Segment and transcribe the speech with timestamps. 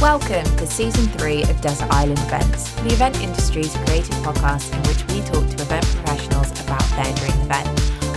[0.00, 5.04] Welcome to season three of Desert Island Events, the event industry's creative podcast in which
[5.12, 7.68] we talk to event professionals about their dream event.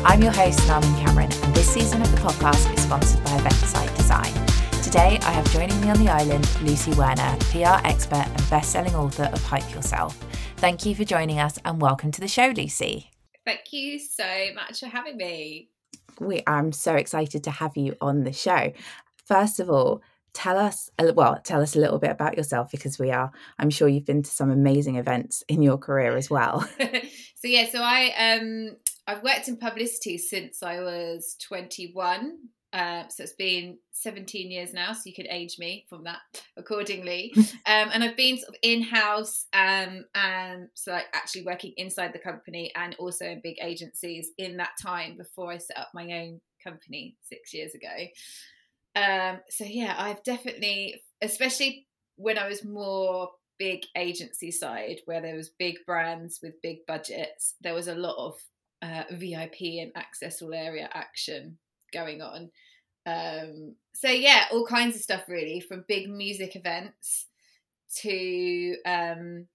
[0.05, 3.55] I'm your host, Narmin Cameron, and this season of the podcast is sponsored by Event
[3.55, 4.31] Site Design.
[4.81, 9.29] Today, I have joining me on the island Lucy Werner, PR expert and best-selling author
[9.33, 10.17] of Hype Yourself.
[10.55, 13.11] Thank you for joining us, and welcome to the show, Lucy.
[13.45, 15.67] Thank you so much for having me.
[16.21, 18.71] We, I'm so excited to have you on the show.
[19.25, 20.01] First of all,
[20.33, 23.87] tell us well tell us a little bit about yourself because we are i'm sure
[23.87, 26.67] you've been to some amazing events in your career as well.
[27.35, 32.37] So yeah so i um i've worked in publicity since i was 21
[32.71, 36.19] uh, so it's been 17 years now so you can age me from that
[36.57, 37.33] accordingly.
[37.65, 42.19] Um, and i've been sort of in-house um, and so like actually working inside the
[42.19, 46.41] company and also in big agencies in that time before i set up my own
[46.63, 47.87] company six years ago
[48.95, 55.35] um, so yeah, I've definitely, especially when I was more big agency side, where there
[55.35, 58.35] was big brands with big budgets, there was a lot of
[58.81, 61.57] uh, VIP and access all area action
[61.91, 62.51] going on.
[63.05, 67.27] Um, so yeah, all kinds of stuff really, from big music events
[68.01, 69.47] to um,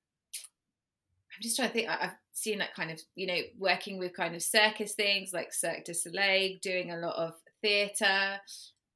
[1.38, 1.88] I'm just trying to think.
[1.88, 5.84] I've seen that kind of, you know, working with kind of circus things like Cirque
[5.84, 8.40] du Soleil, doing a lot of theatre,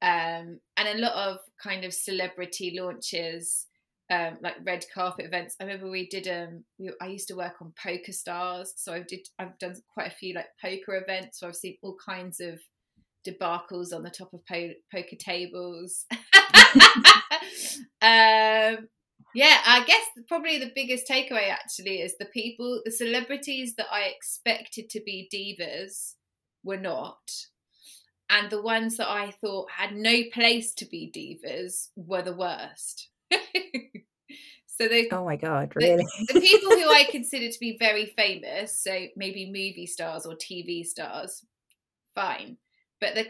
[0.03, 3.67] um, and a lot of kind of celebrity launches,
[4.11, 5.55] um, like red carpet events.
[5.59, 9.25] I remember we did um, we, I used to work on PokerStars, so I did
[9.39, 11.39] I've done quite a few like poker events.
[11.39, 12.59] So I've seen all kinds of
[13.25, 16.05] debacles on the top of po- poker tables.
[18.01, 18.89] um,
[19.35, 24.01] yeah, I guess probably the biggest takeaway actually is the people, the celebrities that I
[24.01, 26.15] expected to be divas
[26.61, 27.17] were not
[28.29, 33.09] and the ones that I thought had no place to be divas were the worst.
[33.31, 36.03] so they oh my god, really?
[36.27, 40.35] The, the people who I consider to be very famous, so maybe movie stars or
[40.35, 41.45] TV stars,
[42.15, 42.57] fine.
[42.99, 43.27] But the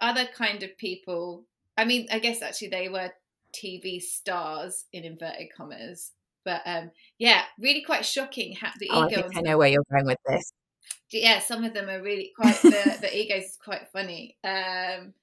[0.00, 1.44] other kind of people,
[1.76, 3.10] I mean, I guess actually they were
[3.52, 6.12] TV stars in inverted commas.
[6.44, 9.28] But um, yeah, really quite shocking how the oh, ego.
[9.34, 10.52] I, I know where you're going with this
[11.12, 14.36] yeah, some of them are really quite the, the egos is quite funny.
[14.44, 15.14] Um,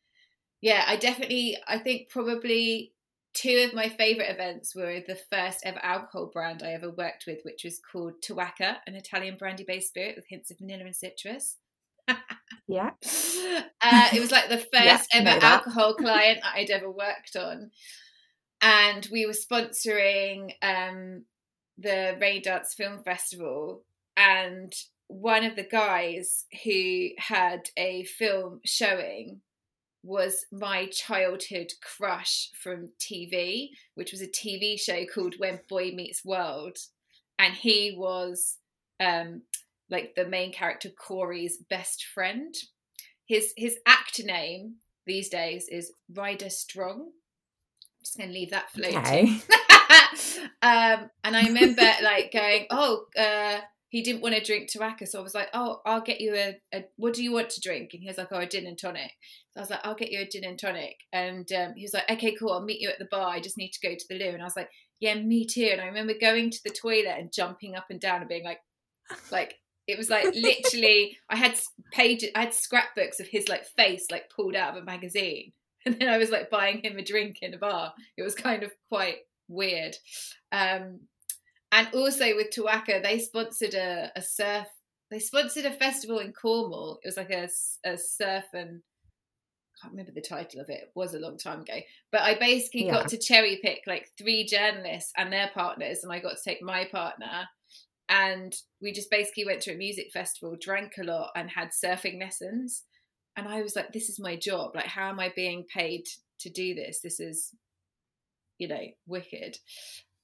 [0.62, 2.94] yeah, I definitely I think probably
[3.34, 7.40] two of my favorite events were the first ever alcohol brand I ever worked with,
[7.44, 11.58] which was called Tuaca, an Italian brandy based spirit with hints of vanilla and citrus.
[12.68, 12.92] yeah.
[13.86, 17.70] Uh, it was like the first ever alcohol client I'd ever worked on.
[18.62, 21.26] And we were sponsoring um,
[21.78, 23.84] the Raindance Film Festival.
[24.16, 24.74] And
[25.14, 29.42] one of the guys who had a film showing
[30.02, 36.26] was my childhood crush from TV, which was a TV show called When Boy Meets
[36.26, 36.78] World.
[37.38, 38.58] And he was
[39.00, 39.44] um,
[39.90, 42.54] like the main character, Corey's best friend.
[43.26, 44.76] His his actor name
[45.06, 47.02] these days is Ryder Strong.
[47.02, 48.98] I'm just going to leave that floating.
[48.98, 49.26] Okay.
[50.62, 53.62] um, and I remember like going, oh, uh,
[53.94, 56.58] he didn't want to drink Tuaca, so I was like, "Oh, I'll get you a,
[56.74, 58.76] a, What do you want to drink?" And he was like, "Oh, a gin and
[58.76, 59.12] tonic."
[59.52, 61.94] So I was like, "I'll get you a gin and tonic." And um, he was
[61.94, 62.54] like, "Okay, cool.
[62.54, 63.30] I'll meet you at the bar.
[63.30, 65.70] I just need to go to the loo." And I was like, "Yeah, me too."
[65.72, 68.62] And I remember going to the toilet and jumping up and down and being like,
[69.32, 71.54] like it was like literally, I had
[71.92, 75.52] pages, I had scrapbooks of his like face like pulled out of a magazine,
[75.86, 77.94] and then I was like buying him a drink in a bar.
[78.18, 79.18] It was kind of quite
[79.48, 79.96] weird.
[80.52, 81.02] Um,
[81.74, 84.68] and also with Tuaca, they sponsored a, a surf.
[85.10, 87.00] They sponsored a festival in Cornwall.
[87.04, 87.50] It was like a,
[87.84, 90.84] a surf and I can't remember the title of it.
[90.84, 91.80] It was a long time ago.
[92.12, 92.94] But I basically yeah.
[92.94, 96.62] got to cherry pick like three journalists and their partners, and I got to take
[96.62, 97.48] my partner.
[98.08, 102.20] And we just basically went to a music festival, drank a lot, and had surfing
[102.20, 102.84] lessons.
[103.36, 104.76] And I was like, this is my job.
[104.76, 106.04] Like, how am I being paid
[106.42, 107.00] to do this?
[107.02, 107.50] This is,
[108.60, 109.58] you know, wicked.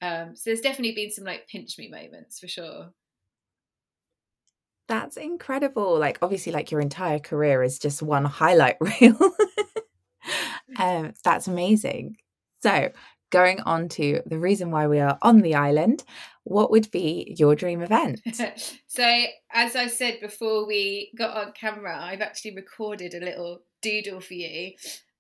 [0.02, 2.94] Um, so there's definitely been some like pinch me moments for sure.
[4.88, 6.00] That's incredible.
[6.00, 9.18] Like obviously like your entire career is just one highlight reel.
[10.78, 12.18] um, that's amazing.
[12.62, 12.92] So
[13.30, 16.04] going on to the reason why we are on the island,
[16.44, 18.22] what would be your dream event?
[18.88, 24.20] so, as I said before we got on camera, I've actually recorded a little doodle
[24.20, 24.74] for you.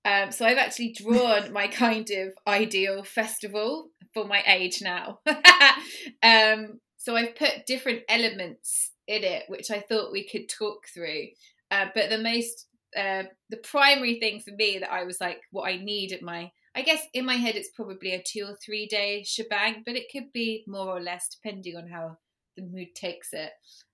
[0.05, 5.19] Um, so, I've actually drawn my kind of ideal festival for my age now.
[6.23, 11.27] um, so I've put different elements in it, which I thought we could talk through.
[11.71, 12.67] Uh, but the most,
[12.97, 16.51] uh, the primary thing for me that I was like, what I need at my,
[16.75, 20.11] I guess in my head it's probably a two or three day shebang, but it
[20.11, 22.17] could be more or less depending on how
[22.55, 23.51] the mood takes it.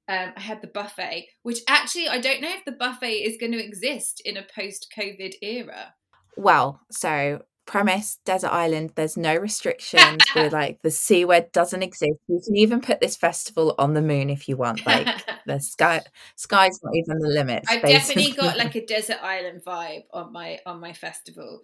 [0.08, 3.54] Um, I had the buffet, which actually I don't know if the buffet is going
[3.54, 5.96] to exist in a post COVID era.
[6.38, 12.14] Well, so premise desert island there's no restrictions we're like the c word doesn't exist.
[12.28, 15.08] You can even put this festival on the moon if you want like
[15.46, 16.02] the sky
[16.36, 20.60] sky's not even the limit i've definitely got like a desert island vibe on my
[20.66, 21.62] on my festival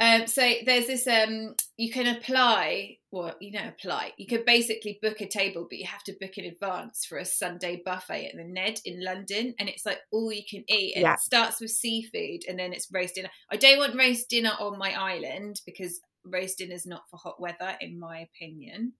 [0.00, 4.98] um, so there's this um, you can apply well you know apply you can basically
[5.02, 8.36] book a table but you have to book in advance for a sunday buffet at
[8.36, 11.14] the ned in london and it's like all you can eat and yeah.
[11.14, 13.30] it starts with seafood and then it's roast dinner.
[13.50, 17.40] I don't want roast dinner on my island because roast dinner is not for hot
[17.40, 18.92] weather in my opinion.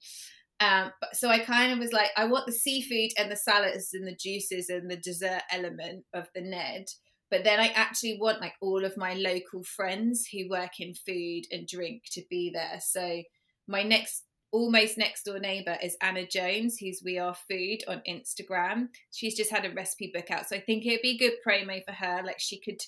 [0.61, 3.91] Um, but, so I kind of was like, I want the seafood and the salads
[3.95, 6.85] and the juices and the dessert element of the Ned
[7.31, 11.43] but then I actually want like all of my local friends who work in food
[11.51, 12.81] and drink to be there.
[12.81, 13.23] So
[13.69, 18.89] my next almost next door neighbor is Anna Jones, who's We Are Food on Instagram.
[19.13, 20.49] She's just had a recipe book out.
[20.49, 22.23] So I think it'd be good promo for her.
[22.25, 22.81] Like she could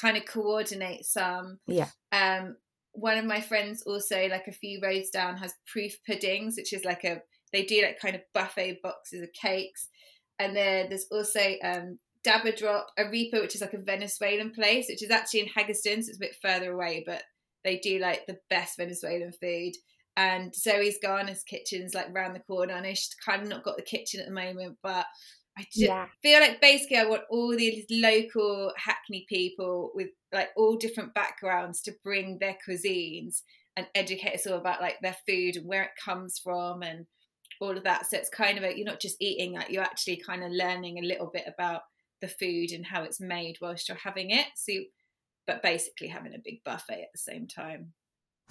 [0.00, 1.58] kind of coordinate some.
[1.66, 1.88] Yeah.
[2.12, 2.56] Um
[2.92, 6.84] one of my friends also like a few roads down has proof puddings, which is
[6.84, 7.22] like a
[7.52, 9.88] they do like kind of buffet boxes of cakes.
[10.38, 15.10] And then there's also um Dabadrop, Arepa, which is like a Venezuelan place, which is
[15.10, 17.22] actually in Haggerston, so it's a bit further away, but
[17.64, 19.72] they do like the best Venezuelan food.
[20.16, 22.74] And Zoe's Ghana's kitchen's like round the corner.
[22.74, 25.06] I know she's kind of not got the kitchen at the moment, but
[25.56, 26.06] I just yeah.
[26.22, 31.80] feel like basically I want all these local Hackney people with like all different backgrounds
[31.82, 33.42] to bring their cuisines
[33.76, 37.06] and educate us all about like their food and where it comes from and
[37.60, 38.06] all of that.
[38.06, 40.98] So it's kind of a, you're not just eating, like you're actually kind of learning
[40.98, 41.82] a little bit about
[42.20, 44.46] the food and how it's made whilst you're having it.
[44.56, 44.72] So,
[45.46, 47.92] but basically having a big buffet at the same time.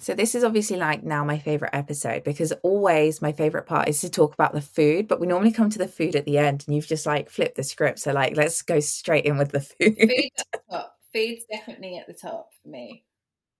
[0.00, 4.00] So this is obviously like now my favorite episode because always my favorite part is
[4.00, 6.64] to talk about the food, but we normally come to the food at the end
[6.66, 7.98] and you've just like flipped the script.
[7.98, 9.98] So like let's go straight in with the food.
[9.98, 10.96] Food at the top.
[11.14, 13.04] Food's definitely at the top for me.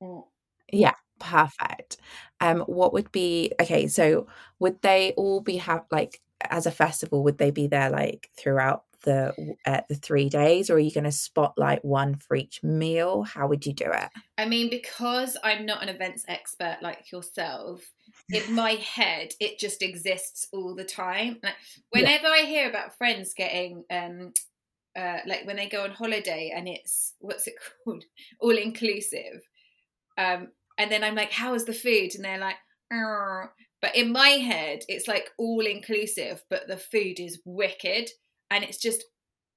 [0.02, 0.24] Mm.
[0.72, 1.98] Yeah, perfect.
[2.40, 4.26] Um what would be okay, so
[4.60, 8.84] would they all be have like as a festival, would they be there like throughout
[9.02, 13.22] the uh, the three days, or are you going to spotlight one for each meal?
[13.22, 14.08] How would you do it?
[14.38, 17.90] I mean, because I'm not an events expert like yourself,
[18.30, 21.38] in my head it just exists all the time.
[21.42, 21.54] Like
[21.90, 22.34] whenever yeah.
[22.34, 24.32] I hear about friends getting um
[24.96, 27.54] uh like when they go on holiday and it's what's it
[27.84, 28.04] called
[28.40, 29.42] all inclusive
[30.18, 30.48] um
[30.78, 32.56] and then I'm like how is the food and they're like
[32.92, 33.52] Arr.
[33.80, 38.10] but in my head it's like all inclusive but the food is wicked
[38.50, 39.04] and it's just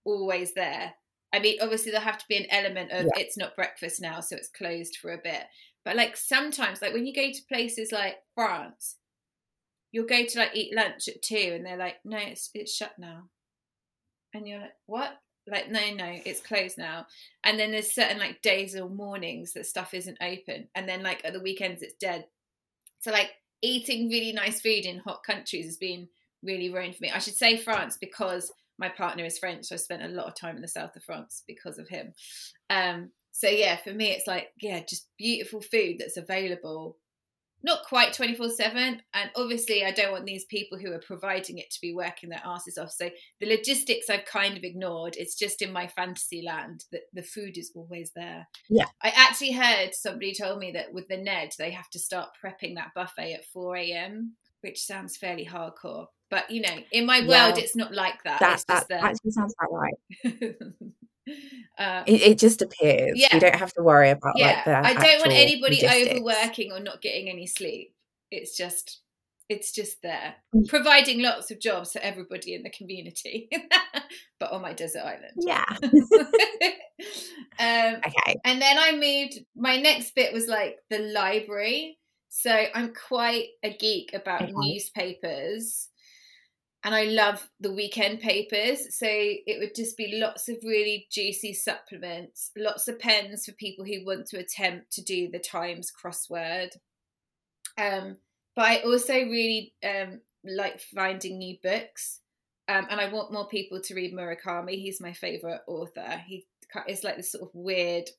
[0.05, 0.93] always there.
[1.33, 3.23] I mean, obviously there'll have to be an element of yeah.
[3.23, 5.43] it's not breakfast now, so it's closed for a bit.
[5.83, 8.97] But like sometimes, like when you go to places like France,
[9.91, 12.93] you'll go to like eat lunch at two, and they're like, "No, it's it's shut
[12.97, 13.23] now,"
[14.33, 17.05] and you're like, "What?" Like, no, no, it's closed now.
[17.43, 21.21] And then there's certain like days or mornings that stuff isn't open, and then like
[21.25, 22.25] at the weekends it's dead.
[23.01, 23.31] So like
[23.61, 26.07] eating really nice food in hot countries has been
[26.43, 27.11] really ruined for me.
[27.11, 30.35] I should say France because my partner is French, so I spent a lot of
[30.35, 32.13] time in the south of France because of him.
[32.69, 36.97] Um, so yeah, for me, it's like yeah, just beautiful food that's available.
[37.65, 39.01] Not quite 24 7.
[39.13, 42.41] And obviously, I don't want these people who are providing it to be working their
[42.43, 42.91] asses off.
[42.91, 43.09] So
[43.39, 45.15] the logistics I've kind of ignored.
[45.17, 48.47] It's just in my fantasy land that the food is always there.
[48.69, 48.87] Yeah.
[49.01, 52.75] I actually heard somebody told me that with the Ned, they have to start prepping
[52.75, 56.07] that buffet at 4 a.m., which sounds fairly hardcore.
[56.33, 57.63] But you know, in my world, yeah.
[57.63, 58.39] it's not like that.
[58.39, 59.93] That, that actually sounds about right.
[61.77, 63.19] uh, it, it, just appears.
[63.19, 63.35] Yeah.
[63.35, 64.63] You don't have to worry about yeah.
[64.65, 66.09] like I don't want anybody logistics.
[66.09, 67.93] overworking or not getting any sleep.
[68.31, 69.01] It's just
[69.47, 70.67] it's just there mm.
[70.67, 73.47] providing lots of jobs for everybody in the community
[74.39, 75.65] but on my desert island yeah
[77.59, 81.99] um, okay and then i moved my next bit was like the library
[82.29, 84.53] so i'm quite a geek about okay.
[84.55, 85.89] newspapers
[86.83, 88.95] and I love the weekend papers.
[88.95, 93.85] So it would just be lots of really juicy supplements, lots of pens for people
[93.85, 96.71] who want to attempt to do the Times crossword.
[97.77, 98.17] Um,
[98.55, 102.19] but I also really um, like finding new books.
[102.67, 104.73] Um, and I want more people to read Murakami.
[104.73, 106.21] He's my favorite author.
[106.25, 106.45] He
[106.87, 108.09] is like this sort of weird,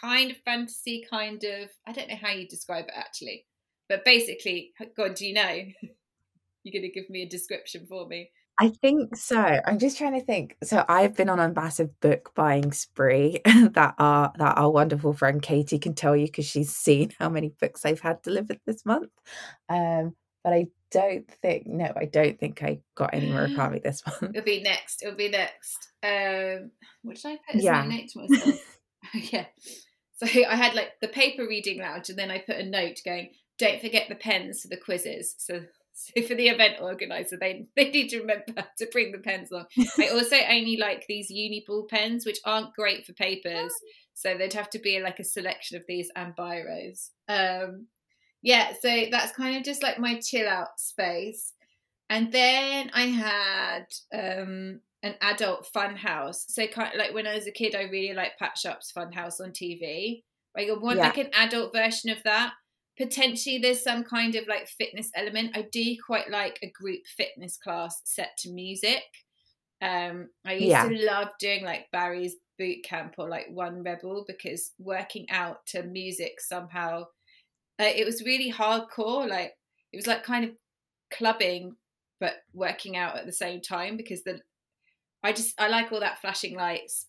[0.00, 1.70] kind of fantasy, kind of.
[1.86, 3.46] I don't know how you describe it actually,
[3.88, 5.62] but basically, God, do you know?
[6.64, 8.30] You're going to give me a description for me.
[8.60, 9.60] I think so.
[9.66, 10.56] I'm just trying to think.
[10.64, 15.40] So I've been on a massive book buying spree that our that our wonderful friend
[15.40, 19.10] Katie can tell you because she's seen how many books I've had delivered this month.
[19.68, 24.34] Um, but I don't think no, I don't think I got any Murakami this month.
[24.34, 25.02] It'll be next.
[25.02, 25.90] It'll be next.
[26.02, 26.72] Um,
[27.02, 27.82] what did I put as yeah.
[27.82, 28.80] my note to myself?
[29.32, 29.46] yeah.
[30.16, 33.30] So I had like the paper reading lounge, and then I put a note going,
[33.56, 35.60] "Don't forget the pens for the quizzes." So
[36.16, 38.44] so for the event organizer, they they need to remember
[38.78, 39.66] to bring the pens along.
[39.98, 43.72] I also only like these uni ball pens, which aren't great for papers.
[44.14, 47.10] So there'd have to be like a selection of these and biros.
[47.28, 47.86] Um,
[48.42, 51.52] yeah, so that's kind of just like my chill out space.
[52.10, 56.46] And then I had um, an adult fun house.
[56.48, 59.12] So kind of like when I was a kid, I really liked Pat Sharp's Fun
[59.12, 60.22] House on TV.
[60.56, 61.04] Like I want yeah.
[61.04, 62.54] like an adult version of that
[62.98, 65.56] potentially there's some kind of like fitness element.
[65.56, 69.04] I do quite like a group fitness class set to music.
[69.80, 70.88] Um, I used yeah.
[70.88, 75.84] to love doing like Barry's boot camp or like One Rebel because working out to
[75.84, 77.02] music somehow,
[77.80, 79.28] uh, it was really hardcore.
[79.28, 79.52] Like
[79.92, 80.50] it was like kind of
[81.12, 81.76] clubbing,
[82.18, 84.40] but working out at the same time because the
[85.22, 87.06] I just I like all that flashing lights,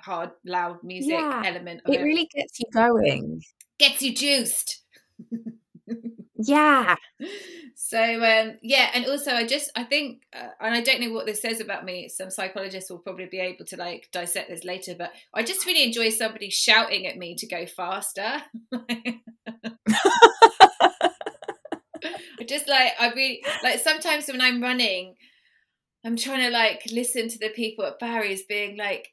[0.00, 1.82] hard, loud music yeah, element.
[1.86, 3.42] it, it really gets you going.
[3.78, 4.79] Gets you juiced
[6.36, 6.96] yeah.
[7.74, 11.26] So um yeah and also i just i think uh, and i don't know what
[11.26, 14.94] this says about me some psychologists will probably be able to like dissect this later
[14.96, 18.42] but i just really enjoy somebody shouting at me to go faster.
[22.40, 25.14] I just like I really like sometimes when I'm running,
[26.04, 29.08] I'm trying to like listen to the people at Barry's being like,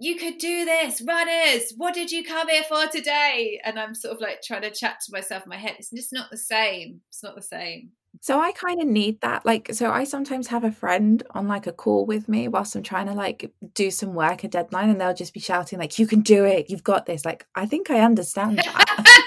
[0.00, 1.74] you could do this, runners.
[1.76, 3.60] What did you come here for today?
[3.64, 5.76] And I'm sort of like trying to chat to myself in my head.
[5.78, 7.02] It's just not the same.
[7.10, 7.90] It's not the same.
[8.22, 9.44] So I kind of need that.
[9.44, 12.82] Like, so I sometimes have a friend on like a call with me whilst I'm
[12.82, 16.06] trying to like do some work, a deadline, and they'll just be shouting, like, you
[16.06, 16.70] can do it.
[16.70, 17.26] You've got this.
[17.26, 19.26] Like, I think I understand that.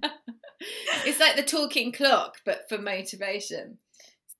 [1.06, 3.78] it's like the talking clock, but for motivation.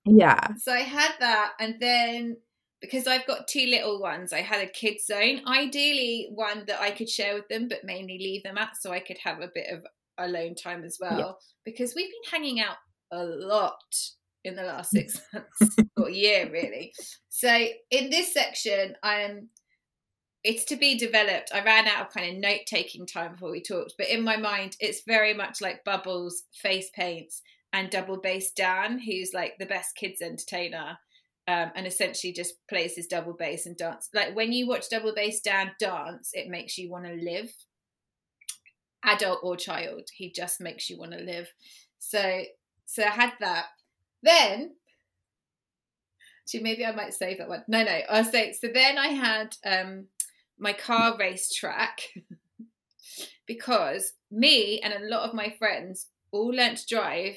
[0.04, 0.48] Yeah.
[0.58, 1.52] So I had that.
[1.60, 2.38] And then
[2.84, 5.40] because I've got two little ones, I had a kids zone.
[5.46, 9.00] Ideally, one that I could share with them, but mainly leave them at so I
[9.00, 9.84] could have a bit of
[10.18, 11.18] alone time as well.
[11.18, 11.32] Yeah.
[11.64, 12.76] Because we've been hanging out
[13.10, 13.72] a lot
[14.44, 16.92] in the last six months or year, really.
[17.30, 19.48] So in this section, I'm
[20.42, 21.50] it's to be developed.
[21.54, 24.36] I ran out of kind of note taking time before we talked, but in my
[24.36, 27.40] mind, it's very much like Bubbles, face paints,
[27.72, 30.98] and double bass Dan, who's like the best kids entertainer
[31.46, 34.08] um, and essentially just plays his double bass and dance.
[34.14, 37.52] Like when you watch double bass Dan dance, it makes you want to live,
[39.04, 40.08] adult or child.
[40.14, 41.52] He just makes you want to live.
[41.98, 42.42] So,
[42.86, 43.66] so I had that.
[44.22, 44.72] Then,
[46.42, 47.64] actually, maybe I might save that one.
[47.68, 48.52] No, no, I'll say.
[48.52, 50.06] So then I had um,
[50.58, 52.00] my car race track
[53.46, 57.36] because me and a lot of my friends all learnt to drive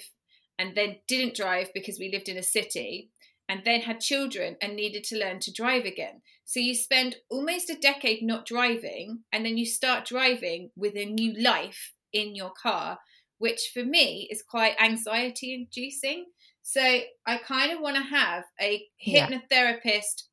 [0.58, 3.12] and then didn't drive because we lived in a city
[3.50, 6.22] and then had children and needed to learn to drive again.
[6.46, 11.06] So you spend almost a decade not driving, and then you start driving with a
[11.06, 13.00] new life in your car,
[13.38, 16.26] which for me is quite anxiety inducing.
[16.64, 16.82] So
[17.26, 20.24] I kind of want to have a hypnotherapist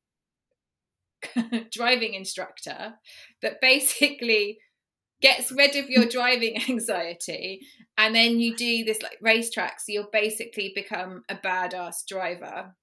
[1.37, 1.61] yeah.
[1.73, 2.95] driving instructor
[3.41, 4.59] that basically
[5.21, 7.61] gets rid of your driving anxiety
[7.97, 12.75] and then you do this like racetrack so you'll basically become a badass driver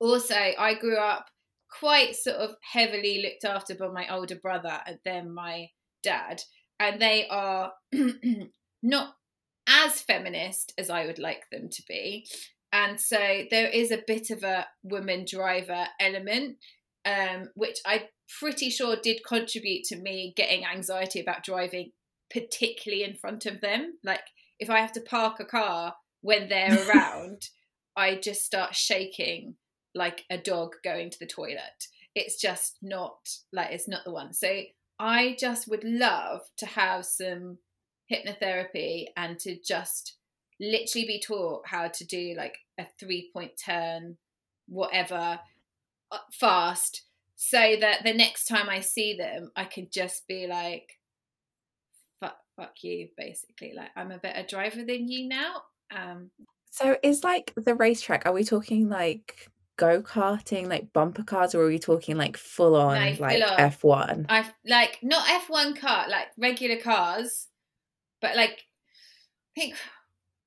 [0.00, 1.26] also, I grew up
[1.70, 5.68] quite sort of heavily looked after by my older brother and then my
[6.02, 6.42] dad,
[6.80, 7.72] and they are
[8.82, 9.14] not
[9.68, 12.26] as feminist as I would like them to be.
[12.72, 16.56] And so there is a bit of a woman driver element,
[17.04, 18.02] um, which I'm
[18.40, 21.92] pretty sure did contribute to me getting anxiety about driving,
[22.30, 23.94] particularly in front of them.
[24.04, 24.22] Like
[24.58, 27.42] if I have to park a car when they're around,
[27.96, 29.56] I just start shaking
[29.98, 31.88] like a dog going to the toilet.
[32.14, 34.32] It's just not like it's not the one.
[34.32, 34.60] So
[34.98, 37.58] I just would love to have some
[38.10, 40.16] hypnotherapy and to just
[40.60, 44.16] literally be taught how to do like a three point turn,
[44.66, 45.40] whatever,
[46.10, 47.02] uh, fast,
[47.36, 50.98] so that the next time I see them, I can just be like,
[52.18, 53.74] fuck, fuck you, basically.
[53.76, 55.62] Like, I'm a better driver than you now.
[55.94, 56.30] Um,
[56.70, 61.62] so is like the racetrack, are we talking like go karting, like bumper cars, or
[61.62, 64.26] are we talking like full on no, like F one?
[64.28, 67.46] I like not F one car, like regular cars,
[68.20, 68.66] but like
[69.56, 69.74] I think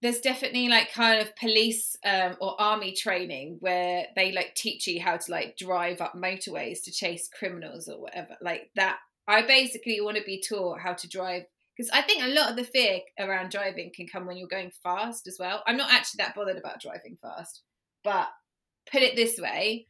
[0.04, 5.02] there's definitely like kind of police um, or army training where they like teach you
[5.02, 9.00] how to like drive up motorways to chase criminals or whatever like that.
[9.28, 11.44] I basically want to be taught how to drive
[11.78, 14.72] because i think a lot of the fear around driving can come when you're going
[14.84, 15.64] fast as well.
[15.66, 17.62] I'm not actually that bothered about driving fast
[18.04, 18.28] but
[18.90, 19.88] put it this way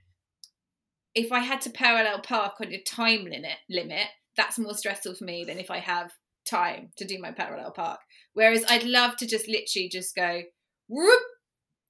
[1.14, 4.08] if i had to parallel park on a time limit limit
[4.38, 6.12] that's more stressful for me than if i have
[6.46, 8.00] time to do my parallel park
[8.34, 10.42] Whereas I'd love to just literally just go,
[10.88, 11.22] whoop,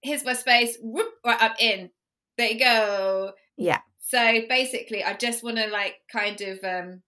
[0.02, 1.90] here's my space, whoop, right, I'm in.
[2.38, 3.32] There you go.
[3.58, 3.80] Yeah.
[4.00, 7.02] So basically, I just want to like kind of, um,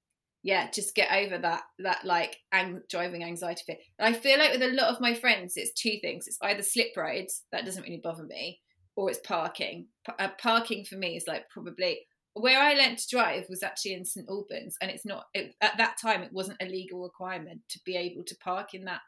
[0.43, 3.77] yeah, just get over that that like ang- driving anxiety fear.
[4.00, 6.27] I feel like with a lot of my friends, it's two things.
[6.27, 8.62] It's either slip roads that doesn't really bother me,
[8.95, 9.88] or it's parking.
[10.05, 12.01] P- uh, parking for me is like probably
[12.33, 15.77] where I learned to drive was actually in St Albans, and it's not it, at
[15.77, 19.01] that time it wasn't a legal requirement to be able to park in that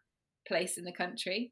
[0.48, 1.51] place in the country.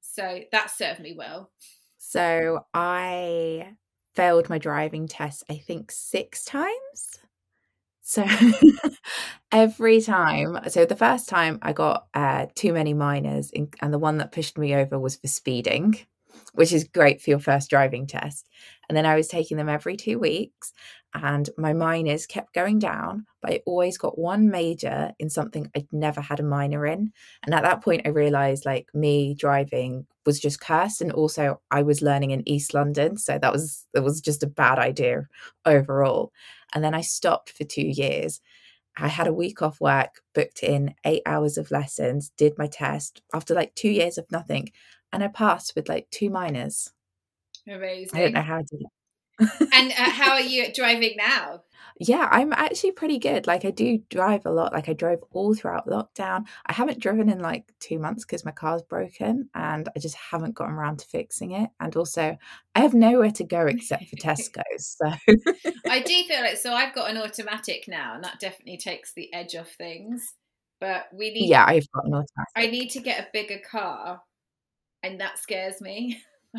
[0.00, 1.50] So that served me well.
[1.98, 3.74] So I
[4.14, 7.18] failed my driving test, I think, six times.
[8.02, 8.24] So
[9.52, 13.98] every time, so the first time I got uh, too many minors, in, and the
[13.98, 15.98] one that pushed me over was for speeding
[16.54, 18.48] which is great for your first driving test.
[18.88, 20.72] And then I was taking them every two weeks,
[21.14, 25.86] and my minors kept going down, but I always got one major in something I'd
[25.92, 27.12] never had a minor in.
[27.44, 31.82] And at that point, I realized like me driving was just cursed, and also I
[31.82, 35.26] was learning in East London, so that was it was just a bad idea
[35.64, 36.32] overall.
[36.74, 38.40] And then I stopped for two years.
[38.96, 43.22] I had a week off work, booked in eight hours of lessons, did my test
[43.32, 44.70] after like two years of nothing
[45.14, 46.92] and I passed with like two minors.
[47.68, 48.18] Amazing.
[48.18, 48.88] I don't know how I did it.
[49.72, 51.62] and uh, how are you at driving now?
[52.00, 53.46] Yeah, I'm actually pretty good.
[53.46, 54.72] Like I do drive a lot.
[54.72, 56.46] Like I drove all throughout lockdown.
[56.66, 60.56] I haven't driven in like two months because my car's broken and I just haven't
[60.56, 61.70] gotten around to fixing it.
[61.78, 62.36] And also
[62.74, 64.96] I have nowhere to go except for Tesco's.
[64.98, 65.12] So
[65.88, 69.32] I do feel like so I've got an automatic now and that definitely takes the
[69.32, 70.34] edge off things.
[70.80, 72.52] But we need Yeah, I've got an automatic.
[72.56, 74.20] I need to get a bigger car
[75.04, 76.22] and that scares me.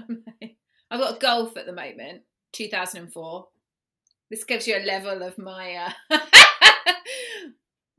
[0.91, 2.21] I've got a Golf at the moment,
[2.53, 3.47] 2004.
[4.29, 5.75] This gives you a level of my.
[5.75, 6.17] Uh...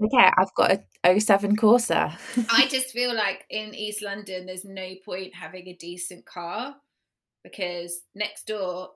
[0.04, 2.16] okay, I've got a 07 Corsa.
[2.50, 6.76] I just feel like in East London, there's no point having a decent car
[7.42, 8.90] because next door,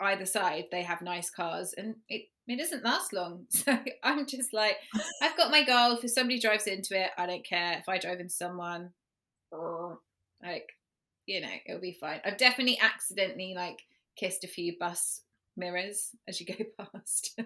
[0.00, 3.46] either side, they have nice cars and it, it doesn't last long.
[3.50, 4.76] So I'm just like,
[5.22, 6.04] I've got my Golf.
[6.04, 7.78] If somebody drives into it, I don't care.
[7.78, 8.90] If I drive into someone,
[10.42, 10.72] like
[11.32, 12.20] you know, it'll be fine.
[12.26, 13.80] I've definitely accidentally like
[14.16, 15.22] kissed a few bus
[15.56, 16.54] mirrors as you go
[16.94, 17.40] past.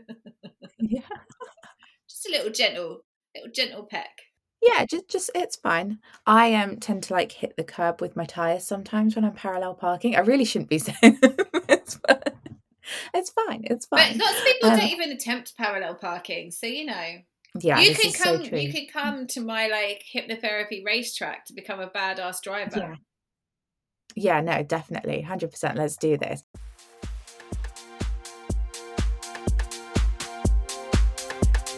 [0.81, 1.01] yeah.
[2.09, 4.22] Just a little gentle, little gentle peck.
[4.61, 6.01] Yeah, just just it's fine.
[6.27, 9.75] I um tend to like hit the curb with my tires sometimes when I'm parallel
[9.75, 10.16] parking.
[10.16, 10.96] I really shouldn't be saying
[11.68, 12.01] it's,
[13.14, 13.62] it's fine.
[13.64, 14.18] It's fine.
[14.18, 17.18] But lots of people um, don't even attempt parallel parking, so you know.
[17.61, 18.44] Yeah, you can come.
[18.44, 22.79] So you can come to my like hypnotherapy racetrack to become a badass driver.
[22.79, 22.94] Yeah.
[24.16, 25.24] Yeah, no, definitely.
[25.29, 25.76] 100%.
[25.76, 26.42] Let's do this.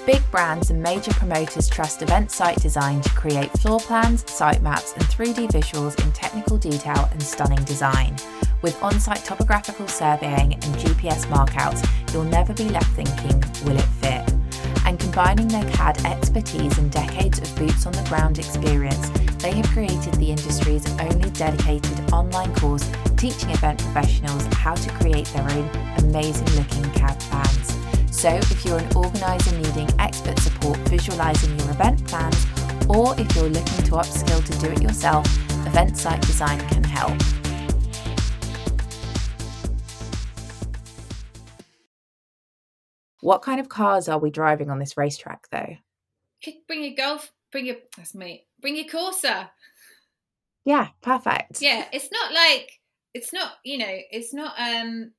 [0.06, 4.94] Big brands and major promoters trust event site design to create floor plans, site maps,
[4.94, 8.16] and 3D visuals in technical detail and stunning design.
[8.62, 13.82] With on site topographical surveying and GPS markouts, you'll never be left thinking, will it
[14.00, 14.32] fit?
[14.86, 19.68] And combining their CAD expertise and decades of boots on the ground experience, they have
[19.68, 25.68] created the industry's only dedicated online course teaching event professionals how to create their own
[25.98, 27.76] amazing looking CAD plans.
[28.10, 32.46] So, if you're an organiser needing expert support visualising your event plans,
[32.88, 35.26] or if you're looking to upskill to do it yourself,
[35.66, 37.16] Event Site Design can help.
[43.20, 45.76] What kind of cars are we driving on this racetrack, though?
[46.66, 49.50] Bring your golf bring your that's me bring your Corsa.
[50.64, 51.62] Yeah, perfect.
[51.62, 52.70] Yeah, it's not like
[53.14, 55.12] it's not you know it's not um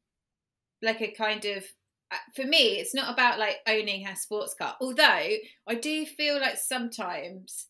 [0.81, 1.63] like a kind of
[2.11, 4.75] uh, for me it's not about like owning a sports car.
[4.79, 5.03] Although
[5.67, 7.67] I do feel like sometimes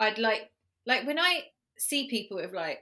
[0.00, 0.50] I'd like
[0.86, 1.42] like when I
[1.76, 2.80] see people with like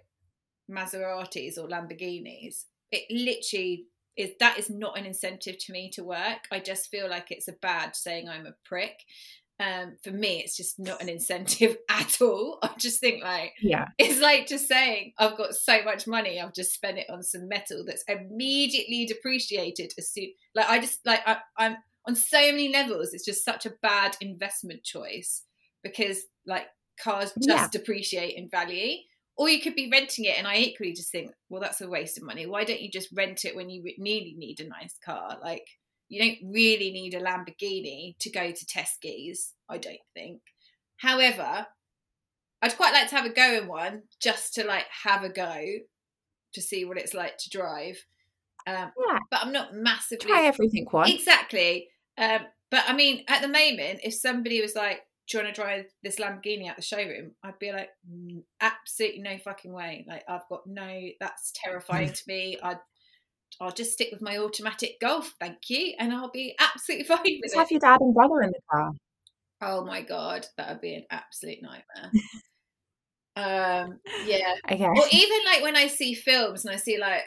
[0.71, 6.47] Maseratis or Lamborghinis, it literally is that is not an incentive to me to work.
[6.51, 8.99] I just feel like it's a badge saying I'm a prick
[9.59, 12.59] um, for me, it's just not an incentive at all.
[12.63, 16.55] I just think like, yeah, it's like just saying I've got so much money, I've
[16.55, 20.33] just spent it on some metal that's immediately depreciated as soon.
[20.55, 23.15] Like I just like I, I'm on so many levels.
[23.15, 25.43] It's just such a bad investment choice
[25.83, 26.67] because like
[27.03, 27.69] cars just yeah.
[27.71, 28.97] depreciate in value.
[29.37, 32.17] or you could be renting it and i equally just think well that's a waste
[32.17, 35.37] of money why don't you just rent it when you really need a nice car
[35.43, 35.67] like
[36.09, 40.41] you don't really need a lamborghini to go to tesco's i don't think
[40.99, 41.67] however
[42.63, 45.65] i'd quite like to have a go in one just to like have a go
[46.53, 47.97] to see what it's like to drive
[48.67, 49.19] um, yeah.
[49.31, 51.89] but i'm not massively try everything once exactly
[52.19, 52.41] um,
[52.71, 55.87] but i mean at the moment if somebody was like do you want to drive
[56.03, 57.33] this Lamborghini at the showroom?
[57.43, 57.91] I'd be like,
[58.61, 60.05] absolutely no fucking way.
[60.09, 62.59] Like, I've got no, that's terrifying to me.
[62.63, 62.79] I'd,
[63.61, 67.41] I'll just stick with my automatic Golf, thank you, and I'll be absolutely fine with
[67.45, 67.59] just it.
[67.59, 68.93] Have your dad and brother in the car.
[69.63, 72.11] Oh my god, that would be an absolute nightmare.
[73.37, 74.55] um, yeah.
[74.71, 74.85] Okay.
[74.85, 77.23] Or even like when I see films and I see like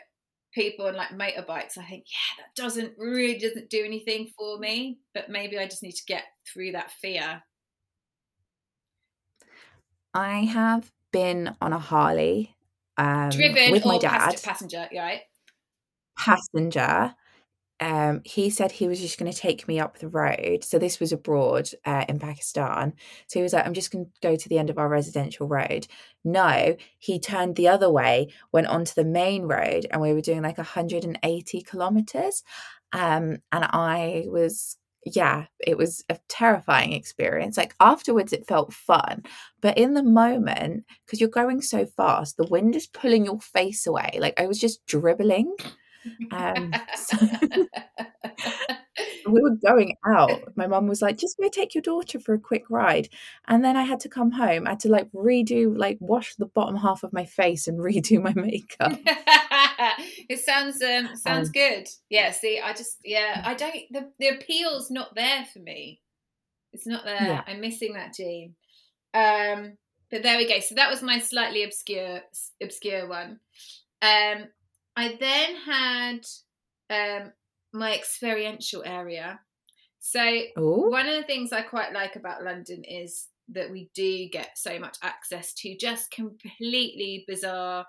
[0.54, 5.00] people on like motorbikes, I think, yeah, that doesn't really doesn't do anything for me.
[5.16, 7.42] But maybe I just need to get through that fear
[10.14, 12.56] I have been on a Harley
[12.98, 14.42] um, driven with my dad.
[14.44, 15.22] Passenger, right?
[16.20, 17.16] Passenger.
[17.82, 20.64] Um, he said he was just going to take me up the road.
[20.66, 22.94] So this was abroad uh, in Pakistan.
[23.28, 25.48] So he was like, "I'm just going to go to the end of our residential
[25.48, 25.88] road."
[26.26, 30.42] No, he turned the other way, went onto the main road, and we were doing
[30.42, 32.44] like 180 kilometers.
[32.94, 37.58] Um, and I was yeah, it was a terrifying experience.
[37.58, 39.24] Like afterwards, it felt fun,
[39.62, 43.88] but in the moment, because you're going so fast, the wind is pulling your face
[43.88, 44.18] away.
[44.20, 45.56] Like I was just dribbling.
[46.32, 47.18] Um, so
[49.28, 50.56] we were going out.
[50.56, 53.10] My mum was like, just go take your daughter for a quick ride.
[53.48, 54.68] And then I had to come home.
[54.68, 58.22] I had to like redo, like wash the bottom half of my face and redo
[58.22, 58.94] my makeup.
[60.30, 61.88] it sounds um sounds um, good.
[62.10, 66.02] Yeah, see, I just yeah, I don't the, the appeal's not there for me.
[66.74, 67.22] It's not there.
[67.22, 67.44] Yeah.
[67.48, 68.56] I'm missing that gene.
[69.14, 69.78] Um
[70.12, 70.60] but there we go.
[70.60, 72.22] So that was my slightly obscure
[72.62, 73.40] obscure one.
[74.02, 74.46] Um
[75.00, 76.26] I then had
[76.90, 77.32] um
[77.72, 79.40] my experiential area.
[80.00, 80.22] So
[80.58, 80.90] Ooh.
[80.90, 84.78] one of the things I quite like about London is that we do get so
[84.78, 87.86] much access to just completely bizarre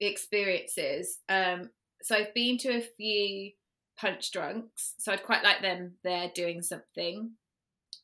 [0.00, 1.18] experiences.
[1.28, 1.70] Um,
[2.02, 3.52] so I've been to a few
[3.98, 7.32] punch drunks, so I'd quite like them there doing something.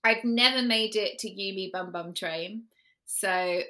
[0.04, 2.64] I've never made it to You Me Bum Bum Train,
[3.06, 3.61] so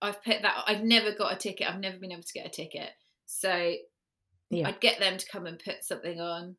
[0.00, 0.64] I've put that.
[0.66, 1.68] I've never got a ticket.
[1.68, 2.90] I've never been able to get a ticket,
[3.26, 3.74] so
[4.50, 4.68] yeah.
[4.68, 6.56] I'd get them to come and put something on.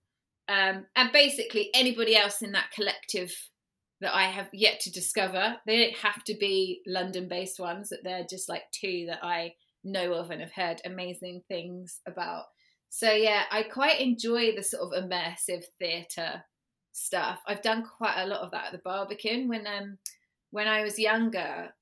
[0.47, 3.33] Um, and basically, anybody else in that collective
[4.01, 8.03] that I have yet to discover, they don't have to be London based ones, that
[8.03, 12.45] they're just like two that I know of and have heard amazing things about.
[12.89, 16.43] So, yeah, I quite enjoy the sort of immersive theatre
[16.95, 17.41] stuff.
[17.45, 19.97] I've done quite a lot of that at the Barbican when um
[20.51, 21.73] when I was younger.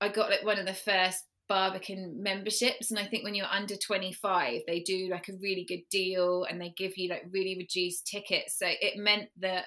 [0.00, 2.92] I got like one of the first Barbican memberships.
[2.92, 6.60] And I think when you're under 25, they do like a really good deal and
[6.60, 8.56] they give you like really reduced tickets.
[8.56, 9.64] So it meant that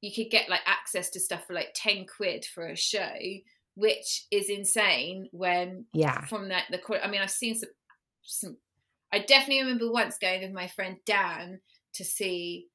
[0.00, 3.12] you could get like access to stuff for like 10 quid for a show,
[3.74, 7.70] which is insane when, yeah, from that, the, I mean, I've seen some,
[8.22, 8.56] some,
[9.12, 11.60] I definitely remember once going with my friend Dan
[11.94, 12.68] to see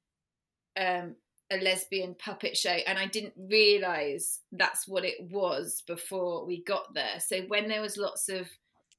[0.79, 1.15] um
[1.53, 6.93] a lesbian puppet show and I didn't realize that's what it was before we got
[6.93, 7.19] there.
[7.19, 8.47] So when there was lots of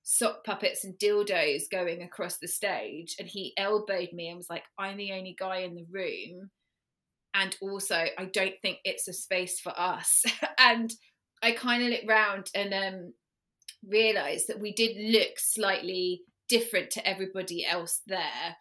[0.03, 4.65] sock puppets and dildos going across the stage and he elbowed me and was like
[4.79, 6.51] I'm the only guy in the room
[7.33, 10.25] and also I don't think it's a space for us.
[10.59, 10.93] and
[11.43, 13.15] I kind of looked round and um
[13.87, 18.57] realized that we did look slightly different to everybody else there.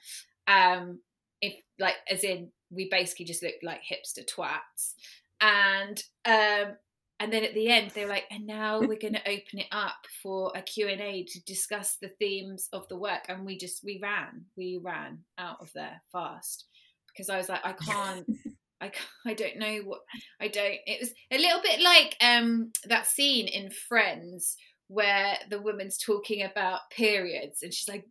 [0.48, 1.02] Um
[1.42, 4.94] if like as in we basically just looked like hipster twats.
[5.42, 6.78] And um,
[7.20, 9.68] and then at the end they were like, and now we're going to open it
[9.72, 13.26] up for a Q&A to discuss the themes of the work.
[13.30, 16.66] And we just, we ran, we ran out of there fast
[17.08, 18.26] because I was like, I can't,
[18.82, 18.92] I,
[19.26, 20.02] I don't know what,
[20.42, 24.58] I don't, it was a little bit like um that scene in Friends
[24.88, 28.06] where the woman's talking about periods and she's like,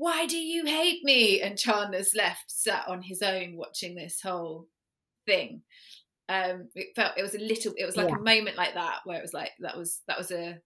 [0.00, 1.42] why do you hate me?
[1.42, 4.66] And Chandler's left sat on his own watching this whole
[5.26, 5.60] thing.
[6.26, 8.16] Um, it felt it was a little, it was like yeah.
[8.16, 10.58] a moment like that where it was like that was that was a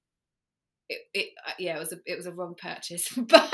[0.89, 3.51] it, it uh, yeah it was a it was a wrong purchase but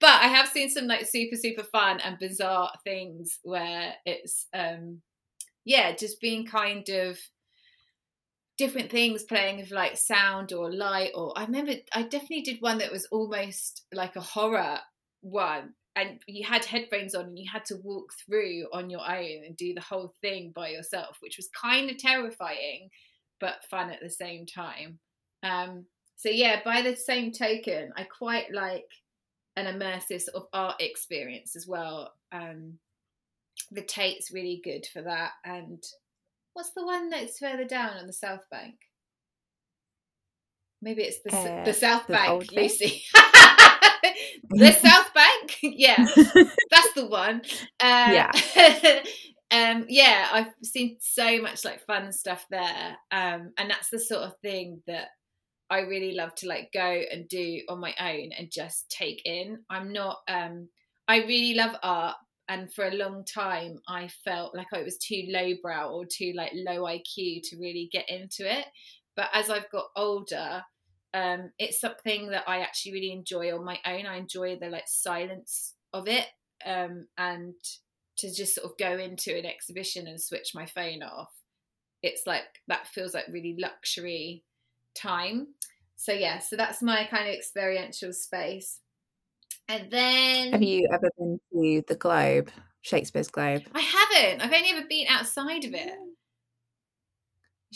[0.00, 5.00] but I have seen some like super super fun and bizarre things where it's um
[5.64, 7.18] yeah just being kind of
[8.58, 12.78] different things playing with like sound or light or I remember I definitely did one
[12.78, 14.80] that was almost like a horror
[15.26, 19.44] one and you had headphones on and you had to walk through on your own
[19.46, 22.88] and do the whole thing by yourself which was kind of terrifying
[23.40, 24.98] but fun at the same time
[25.42, 25.86] um,
[26.16, 28.88] so yeah, by the same token, I quite like
[29.54, 32.12] an immersive sort of art experience as well.
[32.32, 32.78] Um,
[33.70, 35.32] the Tate's really good for that.
[35.44, 35.82] And
[36.54, 38.74] what's the one that's further down on the South Bank?
[40.80, 43.02] Maybe it's the uh, the South Bank, Lucy.
[44.50, 45.96] the South Bank, yeah,
[46.70, 47.42] that's the one.
[47.80, 48.30] Uh, yeah.
[49.50, 54.22] um, yeah, I've seen so much like fun stuff there, um, and that's the sort
[54.22, 55.08] of thing that
[55.70, 59.60] I really love to like go and do on my own and just take in.
[59.70, 60.18] I'm not.
[60.28, 60.68] Um,
[61.08, 62.16] I really love art,
[62.48, 66.52] and for a long time, I felt like I was too lowbrow or too like
[66.54, 68.66] low IQ to really get into it.
[69.16, 70.62] But as I've got older,
[71.16, 74.06] um, it's something that I actually really enjoy on my own.
[74.06, 76.26] I enjoy the like silence of it,
[76.66, 77.54] um, and
[78.18, 81.32] to just sort of go into an exhibition and switch my phone off.
[82.02, 84.44] It's like that feels like really luxury
[84.94, 85.48] time.
[85.96, 88.80] So yeah, so that's my kind of experiential space.
[89.68, 92.50] And then Have you ever been to the Globe,
[92.82, 93.62] Shakespeare's Globe?
[93.74, 94.42] I haven't.
[94.42, 95.94] I've only ever been outside of it.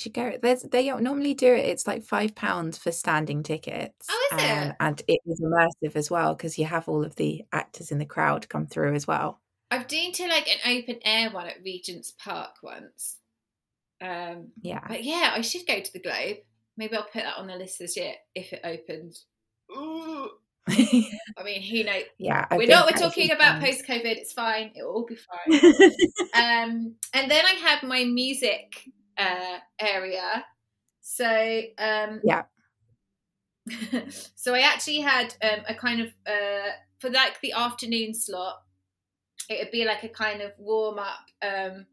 [0.01, 0.33] Should go.
[0.41, 1.67] There's, they normally do it.
[1.67, 4.07] It's like five pounds for standing tickets.
[4.11, 4.77] Oh, is um, it?
[4.81, 8.07] And it is immersive as well because you have all of the actors in the
[8.07, 9.41] crowd come through as well.
[9.71, 13.19] I've been to like an open air one at Regent's Park once.
[14.01, 16.39] Um, yeah, but yeah, I should go to the Globe.
[16.77, 19.27] Maybe I'll put that on the list this year if it opens.
[19.77, 22.05] I mean, who knows?
[22.19, 22.87] Yeah, I've we're not.
[22.87, 24.05] We're talking about post COVID.
[24.05, 24.71] It's fine.
[24.75, 25.61] It will all be fine.
[26.35, 28.89] um, and then I had my music
[29.21, 30.45] uh, area.
[31.01, 32.43] So um, yeah.
[34.35, 38.57] so I actually had um, a kind of uh, for like the afternoon slot.
[39.49, 41.87] It would be like a kind of warm up um,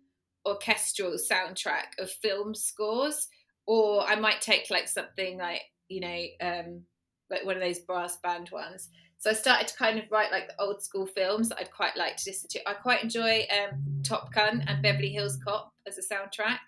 [0.46, 3.28] orchestral soundtrack of film scores,
[3.66, 6.84] or I might take like something like you know um,
[7.30, 8.90] like one of those brass band ones.
[9.20, 11.98] So I started to kind of write like the old school films that I'd quite
[11.98, 12.70] like to listen to.
[12.70, 16.60] I quite enjoy um, Top Gun and Beverly Hills Cop as a soundtrack.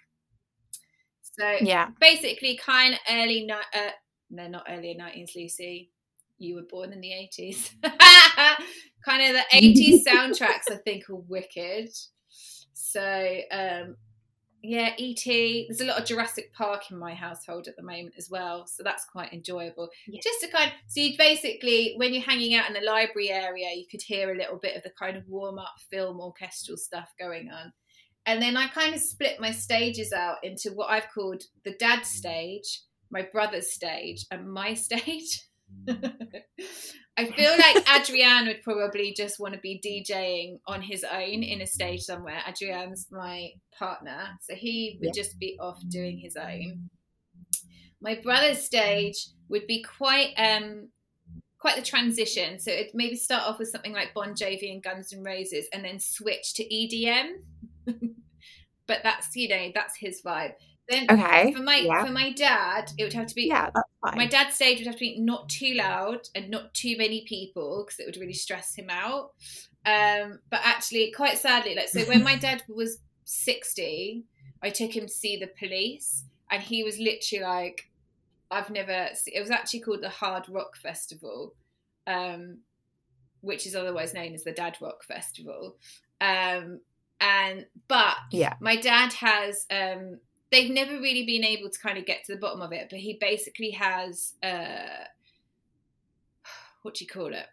[1.39, 3.91] So yeah, basically, kind of early, ni- uh,
[4.29, 5.33] no, not early nineties.
[5.35, 5.89] Lucy,
[6.37, 7.73] you were born in the eighties.
[7.83, 11.89] kind of the eighties soundtracks, I think, are wicked.
[12.73, 13.95] So um,
[14.61, 15.23] yeah, ET.
[15.25, 18.83] There's a lot of Jurassic Park in my household at the moment as well, so
[18.83, 19.89] that's quite enjoyable.
[20.07, 20.19] Yeah.
[20.21, 23.67] Just to kind of so you basically when you're hanging out in the library area,
[23.75, 27.13] you could hear a little bit of the kind of warm up film orchestral stuff
[27.17, 27.71] going on.
[28.25, 32.05] And then I kind of split my stages out into what I've called the dad
[32.05, 35.45] stage, my brother's stage, and my stage.
[37.19, 41.61] I feel like Adrian would probably just want to be DJing on his own in
[41.61, 42.41] a stage somewhere.
[42.47, 46.89] Adrian's my partner, so he would just be off doing his own.
[48.01, 50.89] My brother's stage would be quite um
[51.57, 52.57] quite the transition.
[52.57, 55.83] So it maybe start off with something like Bon Jovi and Guns N' Roses, and
[55.83, 57.41] then switch to EDM.
[58.87, 60.53] but that's you know that's his vibe.
[60.89, 61.53] Then okay.
[61.53, 62.03] for my yeah.
[62.03, 64.17] for my dad, it would have to be yeah, that's fine.
[64.17, 67.85] My dad's stage would have to be not too loud and not too many people
[67.85, 69.33] because it would really stress him out.
[69.85, 74.25] Um, but actually, quite sadly, like so, when my dad was sixty,
[74.63, 77.91] I took him to see the police, and he was literally like,
[78.49, 81.53] "I've never." It was actually called the Hard Rock Festival,
[82.07, 82.61] um,
[83.41, 85.77] which is otherwise known as the Dad Rock Festival.
[86.19, 86.79] Um,
[87.19, 90.19] and but yeah, my dad has um,
[90.51, 92.99] they've never really been able to kind of get to the bottom of it, but
[92.99, 95.05] he basically has uh
[96.83, 97.47] what do you call it?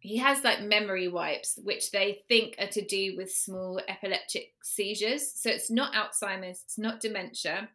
[0.00, 5.32] He has like memory wipes, which they think are to do with small epileptic seizures.
[5.34, 7.68] So it's not Alzheimer's, it's not dementia.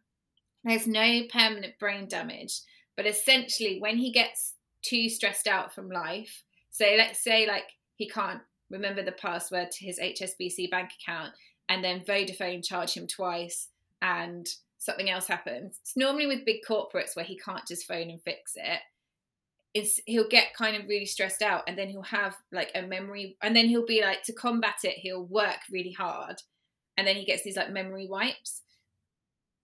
[0.64, 2.60] There's no permanent brain damage,
[2.96, 8.08] but essentially, when he gets too stressed out from life, so let's say like he
[8.08, 11.32] can't remember the password to his HSBC bank account,
[11.68, 13.68] and then Vodafone charge him twice,
[14.02, 14.46] and
[14.84, 15.78] something else happens.
[15.80, 18.80] It's normally with big corporates where he can't just phone and fix it.
[19.72, 23.36] It's, he'll get kind of really stressed out and then he'll have like a memory
[23.42, 26.36] and then he'll be like to combat it he'll work really hard
[26.96, 28.62] and then he gets these like memory wipes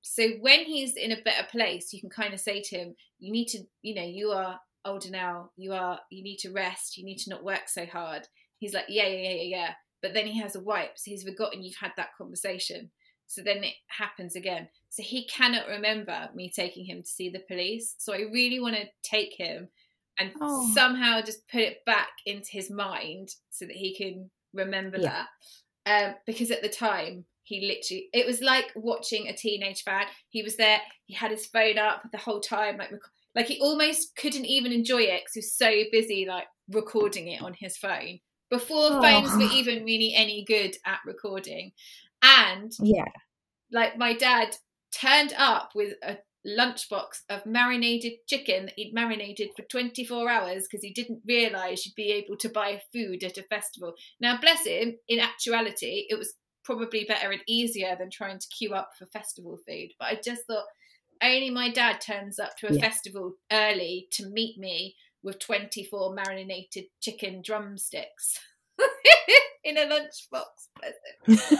[0.02, 3.30] so when he's in a better place you can kind of say to him you
[3.30, 7.04] need to you know you are older now you are you need to rest you
[7.04, 8.26] need to not work so hard
[8.60, 9.70] he's like yeah yeah yeah yeah yeah
[10.00, 12.90] but then he has a wipe so he's forgotten you've had that conversation
[13.30, 14.68] so then it happens again.
[14.88, 17.94] So he cannot remember me taking him to see the police.
[17.98, 19.68] So I really want to take him
[20.18, 20.68] and oh.
[20.74, 25.26] somehow just put it back into his mind so that he can remember yeah.
[25.86, 26.08] that.
[26.08, 30.06] Um, because at the time, he literally, it was like watching a teenage fan.
[30.30, 32.90] He was there, he had his phone up the whole time, like
[33.36, 37.42] Like he almost couldn't even enjoy it because he was so busy like recording it
[37.42, 38.18] on his phone
[38.50, 39.02] before oh.
[39.02, 41.72] phones were even really any good at recording.
[42.22, 43.04] And yeah,
[43.72, 44.56] like my dad
[44.92, 50.82] turned up with a lunchbox of marinated chicken that he'd marinated for 24 hours because
[50.82, 53.94] he didn't realize you'd be able to buy food at a festival.
[54.20, 56.34] Now, bless him, in actuality, it was
[56.64, 59.90] probably better and easier than trying to queue up for festival food.
[59.98, 60.64] But I just thought
[61.22, 62.80] only my dad turns up to a yeah.
[62.80, 68.40] festival early to meet me with 24 marinated chicken drumsticks
[69.64, 70.44] in a lunchbox.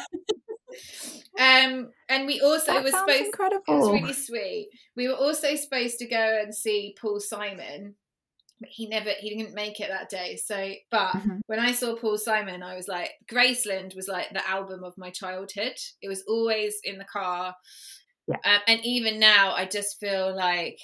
[1.38, 3.24] um, and we also that was supposed.
[3.24, 3.62] Incredible.
[3.68, 4.68] It was really sweet.
[4.96, 7.96] We were also supposed to go and see Paul Simon,
[8.60, 10.36] but he never he didn't make it that day.
[10.36, 11.38] So, but mm-hmm.
[11.46, 15.10] when I saw Paul Simon, I was like, Graceland was like the album of my
[15.10, 15.74] childhood.
[16.00, 17.54] It was always in the car,
[18.30, 18.36] yeah.
[18.44, 20.78] Um, and even now, I just feel like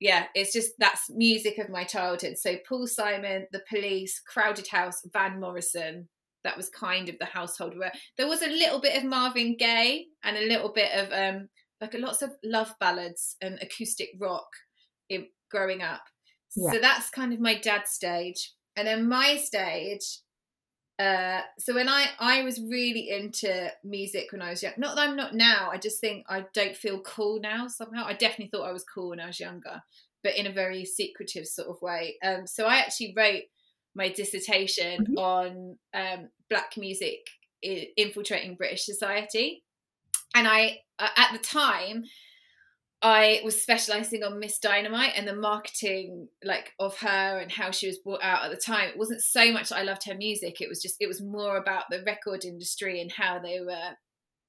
[0.00, 2.36] yeah, it's just that's music of my childhood.
[2.38, 6.08] So Paul Simon, The Police, Crowded House, Van Morrison.
[6.44, 10.06] That was kind of the household where there was a little bit of Marvin Gaye
[10.22, 11.48] and a little bit of um
[11.80, 14.46] like lots of love ballads and acoustic rock
[15.08, 16.02] in, growing up.
[16.54, 16.72] Yeah.
[16.72, 18.52] So that's kind of my dad's stage.
[18.76, 20.20] And then my stage
[20.98, 24.72] uh, so when I I was really into music when I was young.
[24.78, 25.68] Not that I'm not now.
[25.70, 28.06] I just think I don't feel cool now somehow.
[28.06, 29.82] I definitely thought I was cool when I was younger,
[30.24, 32.16] but in a very secretive sort of way.
[32.22, 33.42] Um, so I actually wrote
[33.94, 35.18] my dissertation mm-hmm.
[35.18, 37.26] on um, black music
[37.62, 39.64] infiltrating British society,
[40.34, 42.04] and I uh, at the time
[43.06, 44.58] I was specializing on Ms.
[44.58, 48.56] Dynamite and the marketing like of her and how she was brought out at the
[48.56, 48.88] time.
[48.88, 50.60] It wasn't so much I loved her music.
[50.60, 53.94] It was just it was more about the record industry and how they were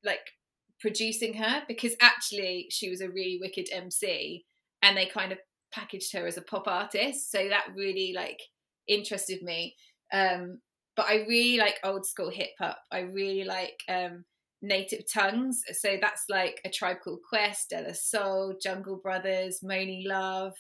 [0.04, 0.32] like
[0.80, 4.43] producing her because actually she was a really wicked MC
[4.82, 5.38] and they kind of
[5.72, 7.32] packaged her as a pop artist.
[7.32, 8.39] So that really like
[8.88, 9.76] interested me.
[10.12, 10.62] Um
[10.96, 12.80] but I really like old school hip hop.
[12.91, 14.26] I really like um
[14.62, 15.62] native tongues.
[15.74, 20.54] So that's like a tribe called Quest, De La Soul, Jungle Brothers, Monie Love,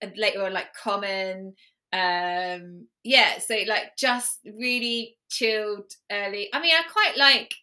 [0.00, 1.54] and later on like Common.
[1.92, 6.48] Um, yeah, so like just really chilled early.
[6.52, 7.54] I mean, I quite like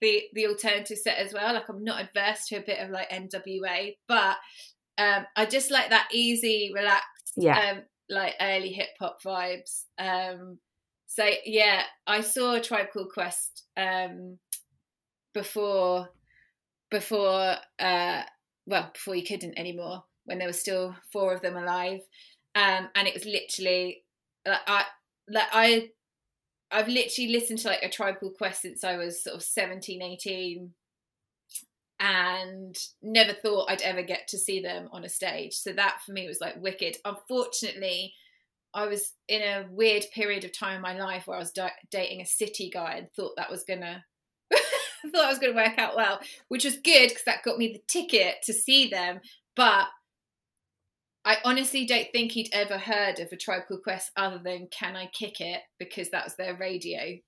[0.00, 1.54] the the alternative set as well.
[1.54, 4.36] Like I'm not adverse to a bit of like NWA, but
[4.98, 9.84] um, I just like that easy, relaxed, yeah, um, like early hip hop vibes.
[9.98, 10.58] Um,
[11.06, 14.38] so yeah, I saw a Tribe Called Quest um,
[15.34, 16.08] before
[16.90, 18.22] before uh
[18.66, 22.00] well before you couldn't anymore when there were still four of them alive.
[22.54, 24.04] Um and it was literally
[24.46, 24.84] like i
[25.28, 25.90] like i
[26.70, 30.02] i've literally listened to like a Tribe Called Quest since i was sort of 17
[30.02, 30.72] 18
[32.00, 35.54] and never thought i'd ever get to see them on a stage.
[35.54, 36.96] So that for me was like wicked.
[37.04, 38.14] Unfortunately
[38.74, 41.70] i was in a weird period of time in my life where i was di-
[41.90, 44.04] dating a city guy and thought that was gonna
[45.04, 47.58] I thought I was going to work out well, which was good because that got
[47.58, 49.20] me the ticket to see them.
[49.56, 49.86] But
[51.24, 54.96] I honestly don't think he'd ever heard of a Tribe Called Quest other than "Can
[54.96, 57.18] I Kick It?" because that was their radio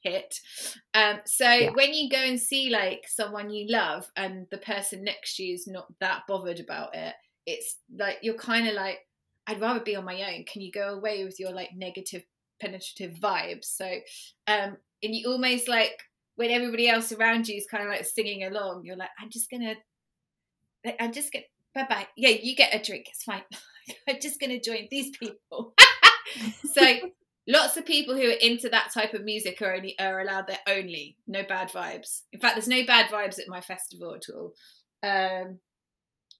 [0.00, 0.40] hit.
[0.94, 1.70] Um, so yeah.
[1.70, 5.54] when you go and see like someone you love and the person next to you
[5.54, 7.14] is not that bothered about it,
[7.46, 8.98] it's like you're kind of like,
[9.46, 10.44] I'd rather be on my own.
[10.44, 12.22] Can you go away with your like negative
[12.60, 13.64] penetrative vibes?
[13.64, 13.86] So,
[14.46, 16.02] um, and you almost like
[16.38, 19.50] when everybody else around you is kind of like singing along, you're like, I'm just
[19.50, 19.74] gonna,
[21.00, 22.06] I'm just gonna, bye bye.
[22.16, 23.06] Yeah, you get a drink.
[23.08, 23.42] It's fine.
[24.08, 25.74] I'm just gonna join these people.
[26.72, 26.82] so
[27.48, 30.60] lots of people who are into that type of music are only are allowed there
[30.68, 32.22] only no bad vibes.
[32.32, 34.52] In fact, there's no bad vibes at my festival at all.
[35.02, 35.58] Um,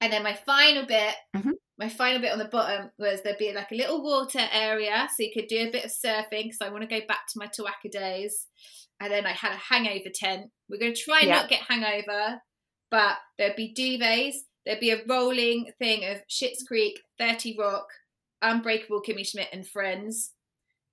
[0.01, 1.51] and then my final bit, mm-hmm.
[1.79, 5.23] My final bit on the bottom was there'd be like a little water area, so
[5.23, 7.47] you could do a bit of surfing because I want to go back to my
[7.47, 8.47] Tawaka days
[9.01, 10.51] and then I had a hangover tent.
[10.69, 11.37] We're going to try and yeah.
[11.37, 12.41] not get hangover,
[12.91, 14.39] but there'd be duvets.
[14.67, 17.87] There'd be a rolling thing of Schitt's Creek, 30 Rock,
[18.43, 20.33] Unbreakable Kimmy Schmidt and Friends,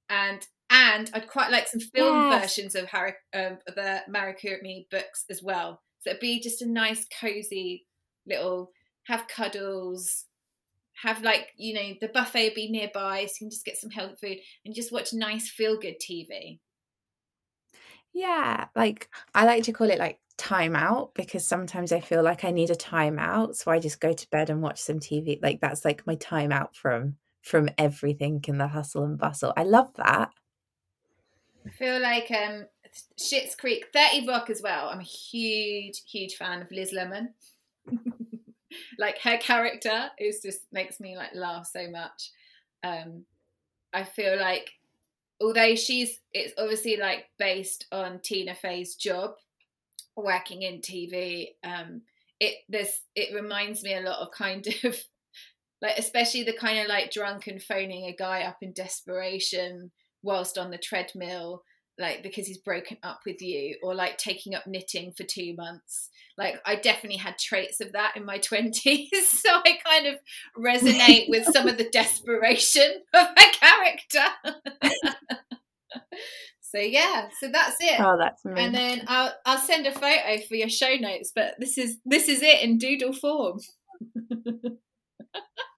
[0.09, 2.41] and and I'd quite like some film yes.
[2.41, 5.81] versions of Harry, um, the Murakami books as well.
[6.01, 7.85] So it'd be just a nice, cozy
[8.27, 8.71] little
[9.05, 10.25] have cuddles,
[11.01, 14.15] have like you know the buffet be nearby, so you can just get some healthy
[14.15, 16.59] food and just watch nice feel good TV.
[18.13, 22.51] Yeah, like I like to call it like timeout because sometimes I feel like I
[22.51, 23.55] need a timeout.
[23.55, 25.39] So I just go to bed and watch some TV.
[25.41, 29.53] Like that's like my timeout from from everything in the hustle and bustle.
[29.55, 30.31] I love that.
[31.65, 32.65] I feel like um
[33.19, 34.89] Schitt's Creek, 30 Rock as well.
[34.89, 37.33] I'm a huge, huge fan of Liz Lemon.
[38.97, 42.31] like her character is just makes me like laugh so much.
[42.83, 43.25] Um,
[43.93, 44.71] I feel like
[45.41, 49.35] although she's it's obviously like based on Tina Fey's job
[50.15, 51.49] working in TV.
[51.63, 52.01] Um,
[52.39, 54.97] it this it reminds me a lot of kind of
[55.81, 59.91] like especially the kind of like drunk and phoning a guy up in desperation
[60.23, 61.63] whilst on the treadmill
[61.97, 66.09] like because he's broken up with you or like taking up knitting for two months.
[66.37, 70.15] Like i definitely had traits of that in my 20s so i kind of
[70.57, 74.53] resonate with some of the desperation of my character.
[76.61, 77.99] So yeah so that's it.
[78.01, 78.65] Oh that's amazing.
[78.65, 82.27] and then i'll i'll send a photo for your show notes but this is this
[82.27, 83.59] is it in doodle form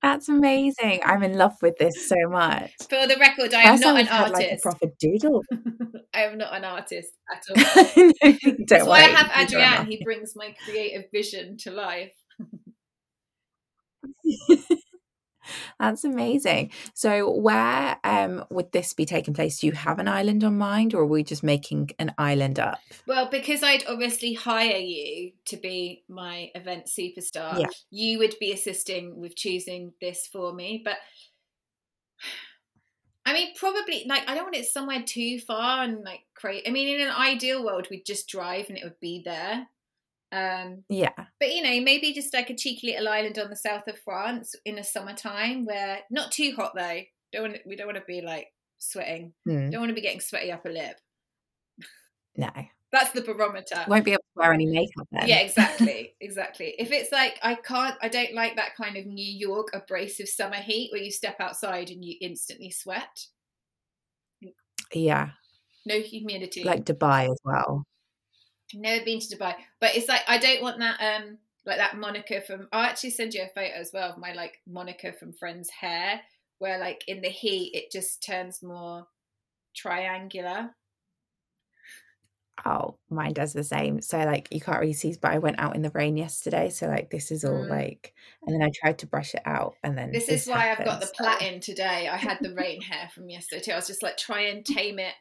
[0.02, 1.02] that's amazing.
[1.04, 2.72] I'm in love with this so much.
[2.90, 4.34] For the record, I am not an artist.
[4.34, 5.44] Like a proper doodle.
[6.14, 7.56] I am not an artist at all.
[8.24, 9.86] Don't That's why I have Adrian.
[9.88, 12.14] He brings my creative vision to life.
[15.80, 16.72] That's amazing.
[16.94, 19.60] So, where um, would this be taking place?
[19.60, 22.80] Do you have an island on mind, or are we just making an island up?
[23.06, 27.68] Well, because I'd obviously hire you to be my event superstar, yeah.
[27.90, 30.82] you would be assisting with choosing this for me.
[30.84, 30.98] But
[33.26, 36.66] I mean, probably like I don't want it somewhere too far and like crazy.
[36.66, 39.68] I mean, in an ideal world, we'd just drive and it would be there.
[40.32, 41.14] Um, yeah.
[41.40, 44.56] But you know, maybe just like a cheeky little island on the south of France
[44.66, 47.02] in the summertime where not too hot though.
[47.32, 48.48] Don't want we don't want to be like
[48.78, 49.34] sweating.
[49.48, 49.72] Mm.
[49.72, 50.98] Don't want to be getting sweaty upper lip.
[52.36, 52.50] No.
[52.92, 53.84] That's the barometer.
[53.88, 55.28] Won't be able to wear any makeup then.
[55.28, 56.16] Yeah, exactly.
[56.22, 56.74] exactly.
[56.80, 60.56] If it's like I can't I don't like that kind of New York abrasive summer
[60.56, 63.28] heat where you step outside and you instantly sweat.
[64.94, 65.30] Yeah.
[65.86, 66.64] No humidity.
[66.64, 67.84] Like Dubai as well.
[68.74, 72.42] Never been to Dubai, but it's like I don't want that um like that Monica
[72.42, 72.68] from.
[72.72, 76.22] I'll actually send you a photo as well of my like Monica from Friends hair,
[76.60, 79.08] where like in the heat it just turns more
[79.76, 80.72] triangular.
[82.66, 84.02] Oh, mine does the same.
[84.02, 86.88] So like you can't really see, but I went out in the rain yesterday, so
[86.88, 87.70] like this is all mm.
[87.70, 88.14] like,
[88.46, 90.90] and then I tried to brush it out, and then this, this is why happened,
[90.90, 92.10] I've got the plait in today.
[92.12, 93.72] I had the rain hair from yesterday too.
[93.72, 95.14] I was just like try and tame it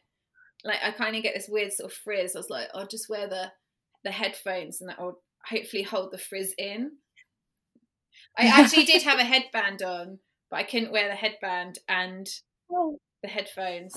[0.67, 2.35] like I kind of get this weird sort of frizz.
[2.35, 3.53] I was like, I'll just wear the
[4.05, 6.93] the headphones and that will hopefully hold the frizz in.
[8.39, 10.19] I actually did have a headband on,
[10.51, 12.29] but I couldn't wear the headband and
[12.71, 12.99] oh.
[13.23, 13.97] the headphones.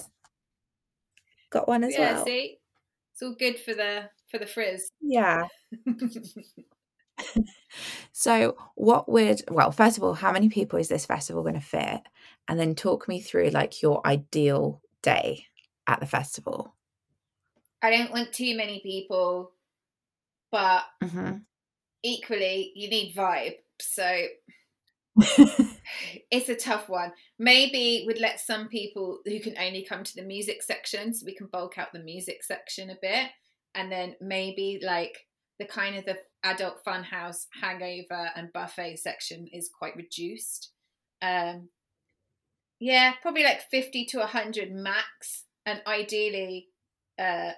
[1.51, 2.07] Got one as well?
[2.07, 2.25] yeah, well.
[2.25, 2.57] See,
[3.13, 4.89] it's all good for the for the frizz.
[5.01, 5.47] Yeah.
[8.11, 11.61] so, what would well, first of all, how many people is this festival going to
[11.61, 12.01] fit?
[12.47, 15.45] And then talk me through like your ideal day
[15.87, 16.75] at the festival?
[17.81, 19.51] I don't want too many people,
[20.51, 21.37] but mm-hmm.
[22.03, 23.55] equally, you need vibe.
[23.79, 24.25] So
[26.31, 27.13] it's a tough one.
[27.37, 31.35] Maybe we'd let some people who can only come to the music section, so we
[31.35, 33.29] can bulk out the music section a bit,
[33.75, 35.25] and then maybe like
[35.59, 40.71] the kind of the adult fun house hangover and buffet section is quite reduced.
[41.21, 41.69] Um,
[42.79, 46.67] yeah, probably like 50 to 100 max and ideally
[47.19, 47.51] uh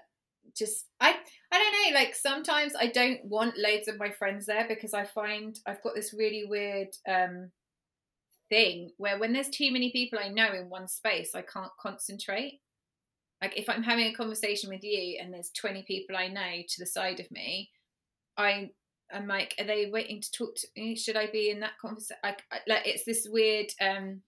[0.55, 1.15] just i
[1.51, 5.05] i don't know like sometimes i don't want loads of my friends there because i
[5.05, 7.51] find i've got this really weird um
[8.49, 12.59] thing where when there's too many people i know in one space i can't concentrate.
[13.41, 16.79] Like if i'm having a conversation with you and there's 20 people i know to
[16.79, 17.71] the side of me
[18.37, 18.69] i
[19.11, 20.95] i'm like are they waiting to talk to me?
[20.95, 22.17] Should i be in that conversation
[22.67, 24.21] like it's this weird um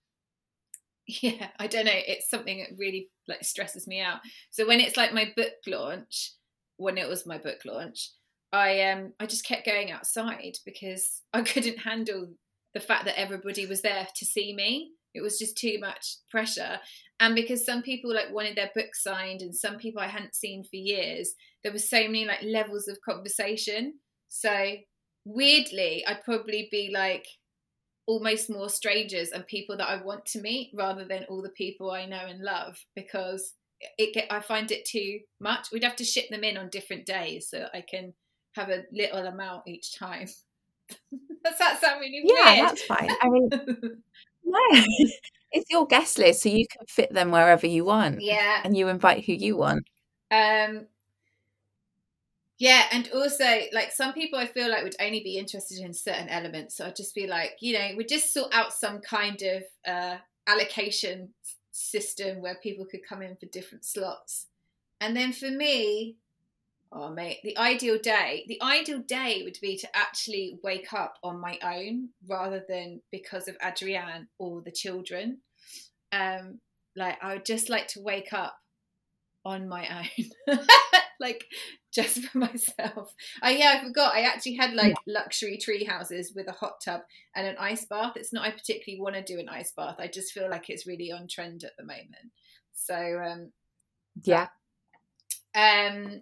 [1.07, 4.19] yeah i don't know it's something that really like stresses me out.
[4.51, 6.33] So when it's like my book launch
[6.77, 8.09] when it was my book launch
[8.51, 12.29] i um i just kept going outside because i couldn't handle
[12.73, 14.93] the fact that everybody was there to see me.
[15.13, 16.79] It was just too much pressure.
[17.19, 20.63] And because some people like wanted their book signed and some people i hadn't seen
[20.63, 21.33] for years
[21.63, 23.93] there was so many like levels of conversation.
[24.29, 24.77] So
[25.25, 27.25] weirdly i'd probably be like
[28.05, 31.91] almost more strangers and people that I want to meet rather than all the people
[31.91, 33.53] I know and love because
[33.97, 35.67] it get, I find it too much.
[35.71, 38.13] We'd have to ship them in on different days so I can
[38.55, 40.27] have a little amount each time.
[41.45, 42.57] Does that sound really yeah, weird?
[42.57, 43.09] Yeah, that's fine.
[43.21, 43.49] I mean,
[44.43, 44.59] no,
[45.51, 48.21] it's your guest list, so you can fit them wherever you want.
[48.21, 49.85] Yeah, and you invite who you want.
[50.31, 50.87] Um,
[52.63, 53.43] yeah, and also
[53.73, 56.77] like some people I feel like would only be interested in certain elements.
[56.77, 60.15] So I'd just be like, you know, we just sort out some kind of uh,
[60.47, 61.33] allocation
[61.73, 64.45] system where people could come in for different slots.
[65.01, 66.15] And then for me,
[66.93, 68.45] Oh mate, the ideal day.
[68.47, 73.49] The ideal day would be to actually wake up on my own rather than because
[73.49, 75.39] of Adrian or the children.
[76.13, 76.61] Um,
[76.95, 78.55] like I would just like to wake up
[79.43, 80.07] on my
[80.47, 80.57] own,
[81.19, 81.43] like
[81.93, 83.13] just for myself.
[83.41, 84.15] Oh yeah, I forgot.
[84.15, 85.13] I actually had like yeah.
[85.21, 87.01] luxury tree houses with a hot tub
[87.35, 88.13] and an ice bath.
[88.15, 89.97] It's not I particularly want to do an ice bath.
[89.99, 92.31] I just feel like it's really on trend at the moment.
[92.73, 93.51] So um,
[94.23, 94.47] yeah.
[95.55, 96.21] Um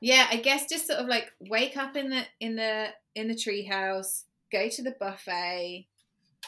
[0.00, 3.34] yeah, I guess just sort of like wake up in the in the in the
[3.34, 5.86] treehouse, go to the buffet,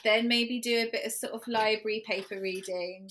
[0.05, 3.11] then maybe do a bit of sort of library paper reading,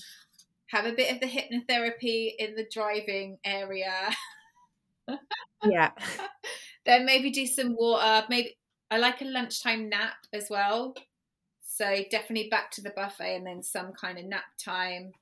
[0.66, 3.92] have a bit of the hypnotherapy in the driving area.
[5.64, 5.90] yeah.
[6.86, 8.26] then maybe do some water.
[8.28, 8.56] Maybe
[8.90, 10.94] I like a lunchtime nap as well.
[11.62, 15.12] So definitely back to the buffet and then some kind of nap time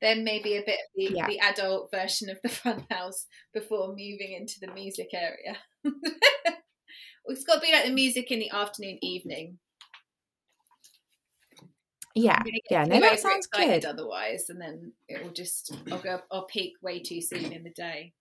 [0.00, 1.26] then maybe a bit of the, yeah.
[1.26, 5.58] the adult version of the fun house before moving into the music area.
[7.26, 9.58] it's got to be like the music in the afternoon, evening.
[12.14, 13.84] Yeah, yeah, no, that sounds good.
[13.84, 17.70] Otherwise, and then it will just I'll go I'll peak way too soon in the
[17.70, 18.14] day,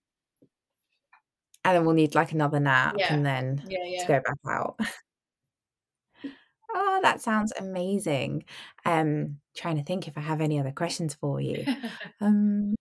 [1.70, 3.14] and then we'll need like another nap, yeah.
[3.14, 4.02] and then yeah, yeah.
[4.02, 4.80] to go back out.
[6.72, 8.46] Oh, that sounds amazing.
[8.86, 11.66] Um, trying to think if I have any other questions for you.
[12.22, 12.76] Um,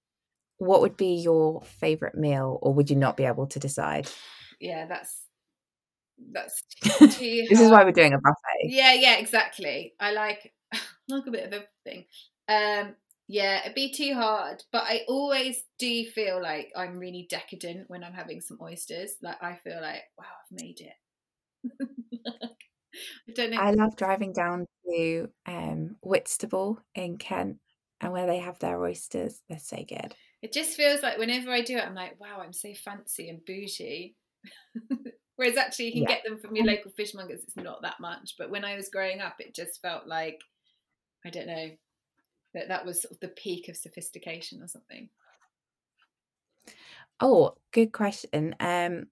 [0.59, 4.11] what would be your favorite meal, or would you not be able to decide?
[4.59, 5.17] Yeah, that's
[6.33, 8.65] that's too this is why we're doing a buffet.
[8.65, 9.95] Yeah, yeah, exactly.
[10.01, 10.53] I like
[11.09, 12.07] like a bit of everything.
[12.49, 12.97] Um,
[13.29, 18.03] yeah, it'd be too hard, but I always do feel like I'm really decadent when
[18.03, 19.17] I'm having some oysters.
[19.23, 22.25] Like I feel like, wow, I've made it.
[23.29, 23.61] I don't know.
[23.61, 27.59] I love driving down to um, Whitstable in Kent
[28.01, 29.43] and where they have their oysters.
[29.49, 30.15] They're so good.
[30.41, 33.45] It just feels like whenever I do it, I'm like, wow, I'm so fancy and
[33.45, 34.17] bougie.
[35.37, 36.09] Whereas actually, you can yeah.
[36.09, 37.43] get them from your local fishmongers.
[37.43, 38.37] It's not that much.
[38.39, 40.41] But when I was growing up, it just felt like,
[41.27, 41.69] I don't know,
[42.59, 45.09] that that was sort of the peak of sophistication or something.
[47.21, 48.55] Oh, good question.
[48.61, 49.07] Um,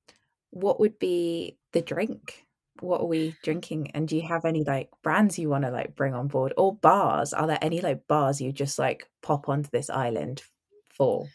[0.51, 2.47] what would be the drink?
[2.81, 5.95] what are we drinking and do you have any like brands you want to like
[5.97, 9.71] bring on board or bars are there any like bars you just like pop onto
[9.71, 10.43] this island
[10.85, 11.27] for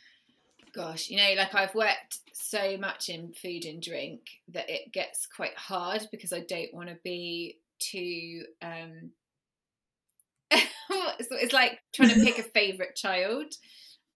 [0.74, 5.28] gosh you know like i've worked so much in food and drink that it gets
[5.28, 9.12] quite hard because i don't want to be too um
[11.22, 13.54] so it's like trying to pick a favorite child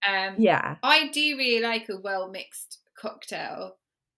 [0.07, 3.75] um yeah i do really like a well mixed cocktail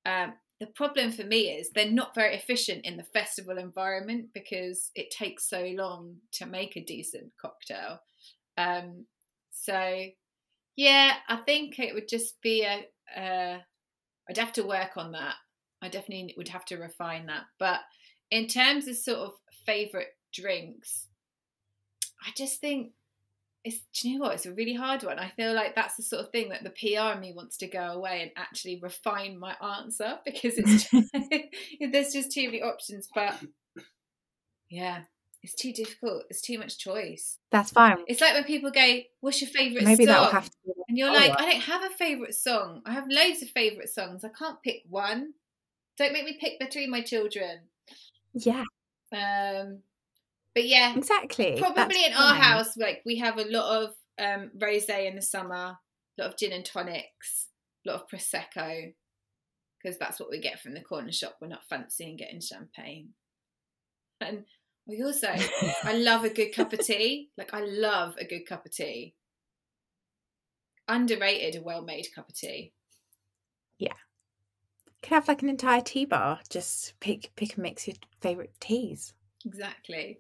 [0.08, 4.90] um, the problem for me is they're not very efficient in the festival environment because
[4.96, 8.00] it takes so long to make a decent cocktail.
[8.58, 9.06] Um,
[9.52, 10.06] so,
[10.76, 12.86] yeah, I think it would just be a.
[13.16, 13.64] a
[14.30, 15.36] I'd have to work on that.
[15.82, 17.44] I definitely would have to refine that.
[17.60, 17.82] But
[18.32, 19.32] in terms of sort of
[19.66, 21.08] favorite drinks,
[22.28, 22.92] I just think
[23.64, 24.36] it's do you know what?
[24.36, 25.20] It's a really hard one.
[25.20, 27.68] I feel like that's the sort of thing that the pr in me wants to
[27.68, 31.06] go away and actually refine my answer because it's just,
[31.92, 33.36] there's just too many options but
[34.70, 35.04] yeah
[35.44, 36.24] it's too difficult.
[36.30, 37.38] It's too much choice.
[37.52, 37.98] That's fine.
[38.08, 40.14] It's like when people go what's your favorite maybe song?
[40.14, 42.82] that'll have to Be- and you're like i don't have a favorite song.
[42.86, 44.24] I have loads of favorite songs.
[44.26, 45.34] I can't pick one.
[45.98, 47.60] Don't make me pick between my children.
[48.34, 48.64] Yeah.
[49.14, 49.80] Um
[50.58, 51.56] but yeah, exactly.
[51.60, 53.90] Probably in our house, like we have a lot of
[54.20, 55.78] um, rosé in the summer, a
[56.18, 57.50] lot of gin and tonics,
[57.86, 58.92] a lot of prosecco,
[59.78, 61.38] because that's what we get from the corner shop.
[61.40, 63.10] We're not fancying getting champagne.
[64.20, 64.46] And
[64.88, 65.28] we also,
[65.84, 67.30] I love a good cup of tea.
[67.38, 69.14] Like I love a good cup of tea.
[70.88, 72.74] Underrated, a well-made cup of tea.
[73.78, 73.94] Yeah,
[74.88, 76.40] you can have like an entire tea bar.
[76.50, 79.14] Just pick, pick and mix your favorite teas.
[79.46, 80.20] Exactly.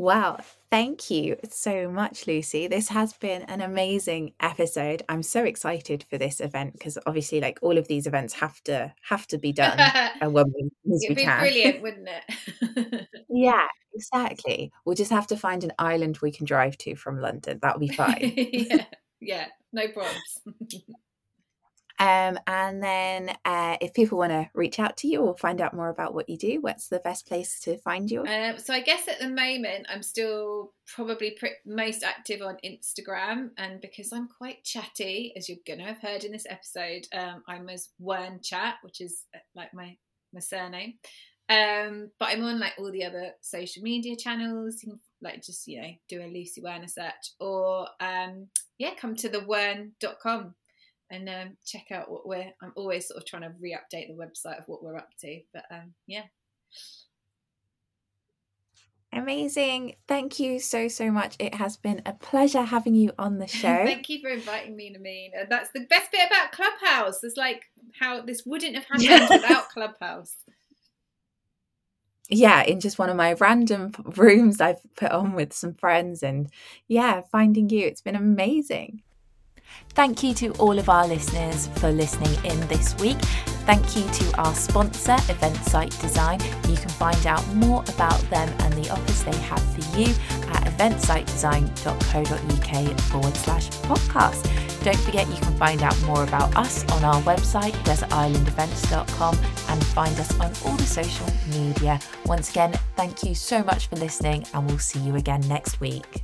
[0.00, 0.38] Wow,
[0.70, 2.66] thank you so much, Lucy.
[2.68, 5.02] This has been an amazing episode.
[5.10, 8.94] I'm so excited for this event because obviously, like all of these events have to
[9.02, 9.78] have to be done
[10.22, 10.46] uh, when
[10.84, 11.40] we, It'd be can.
[11.40, 13.08] brilliant, wouldn't it?
[13.28, 14.72] yeah, exactly.
[14.86, 17.58] We'll just have to find an island we can drive to from London.
[17.60, 18.32] That'll be fine.
[18.34, 18.84] yeah,
[19.20, 20.40] yeah, no problems.
[22.00, 25.74] Um, and then uh, if people want to reach out to you or find out
[25.74, 28.24] more about what you do, what's the best place to find you?
[28.26, 31.36] Um, so I guess at the moment I'm still probably
[31.66, 36.32] most active on Instagram, and because I'm quite chatty, as you're gonna have heard in
[36.32, 39.94] this episode, um, I'm as Wern Chat, which is uh, like my
[40.32, 40.94] my surname.
[41.50, 44.82] Um, but I'm on like all the other social media channels.
[44.82, 48.46] You can like just you know do a Lucy Werner search, or um,
[48.78, 50.54] yeah, come to the Wern.com
[51.10, 52.52] and um, check out what we're.
[52.62, 55.64] I'm always sort of trying to re-update the website of what we're up to, but
[55.70, 56.24] um, yeah.
[59.12, 59.96] Amazing.
[60.06, 61.34] Thank you so, so much.
[61.40, 63.84] It has been a pleasure having you on the show.
[63.84, 65.30] Thank you for inviting me, Nermeen.
[65.38, 67.24] And that's the best bit about Clubhouse.
[67.24, 67.64] It's like
[67.98, 70.36] how this wouldn't have happened without Clubhouse.
[72.28, 76.22] Yeah, in just one of my random rooms I've put on with some friends.
[76.22, 76.48] And
[76.86, 79.02] yeah, finding you, it's been amazing.
[79.90, 83.18] Thank you to all of our listeners for listening in this week.
[83.66, 86.40] Thank you to our sponsor, Event Site Design.
[86.68, 90.06] You can find out more about them and the offers they have for you
[90.52, 94.48] at eventsitedesign.co.uk forward slash podcast.
[94.82, 99.36] Don't forget you can find out more about us on our website, desertislandevents.com,
[99.68, 102.00] and find us on all the social media.
[102.24, 106.22] Once again, thank you so much for listening, and we'll see you again next week.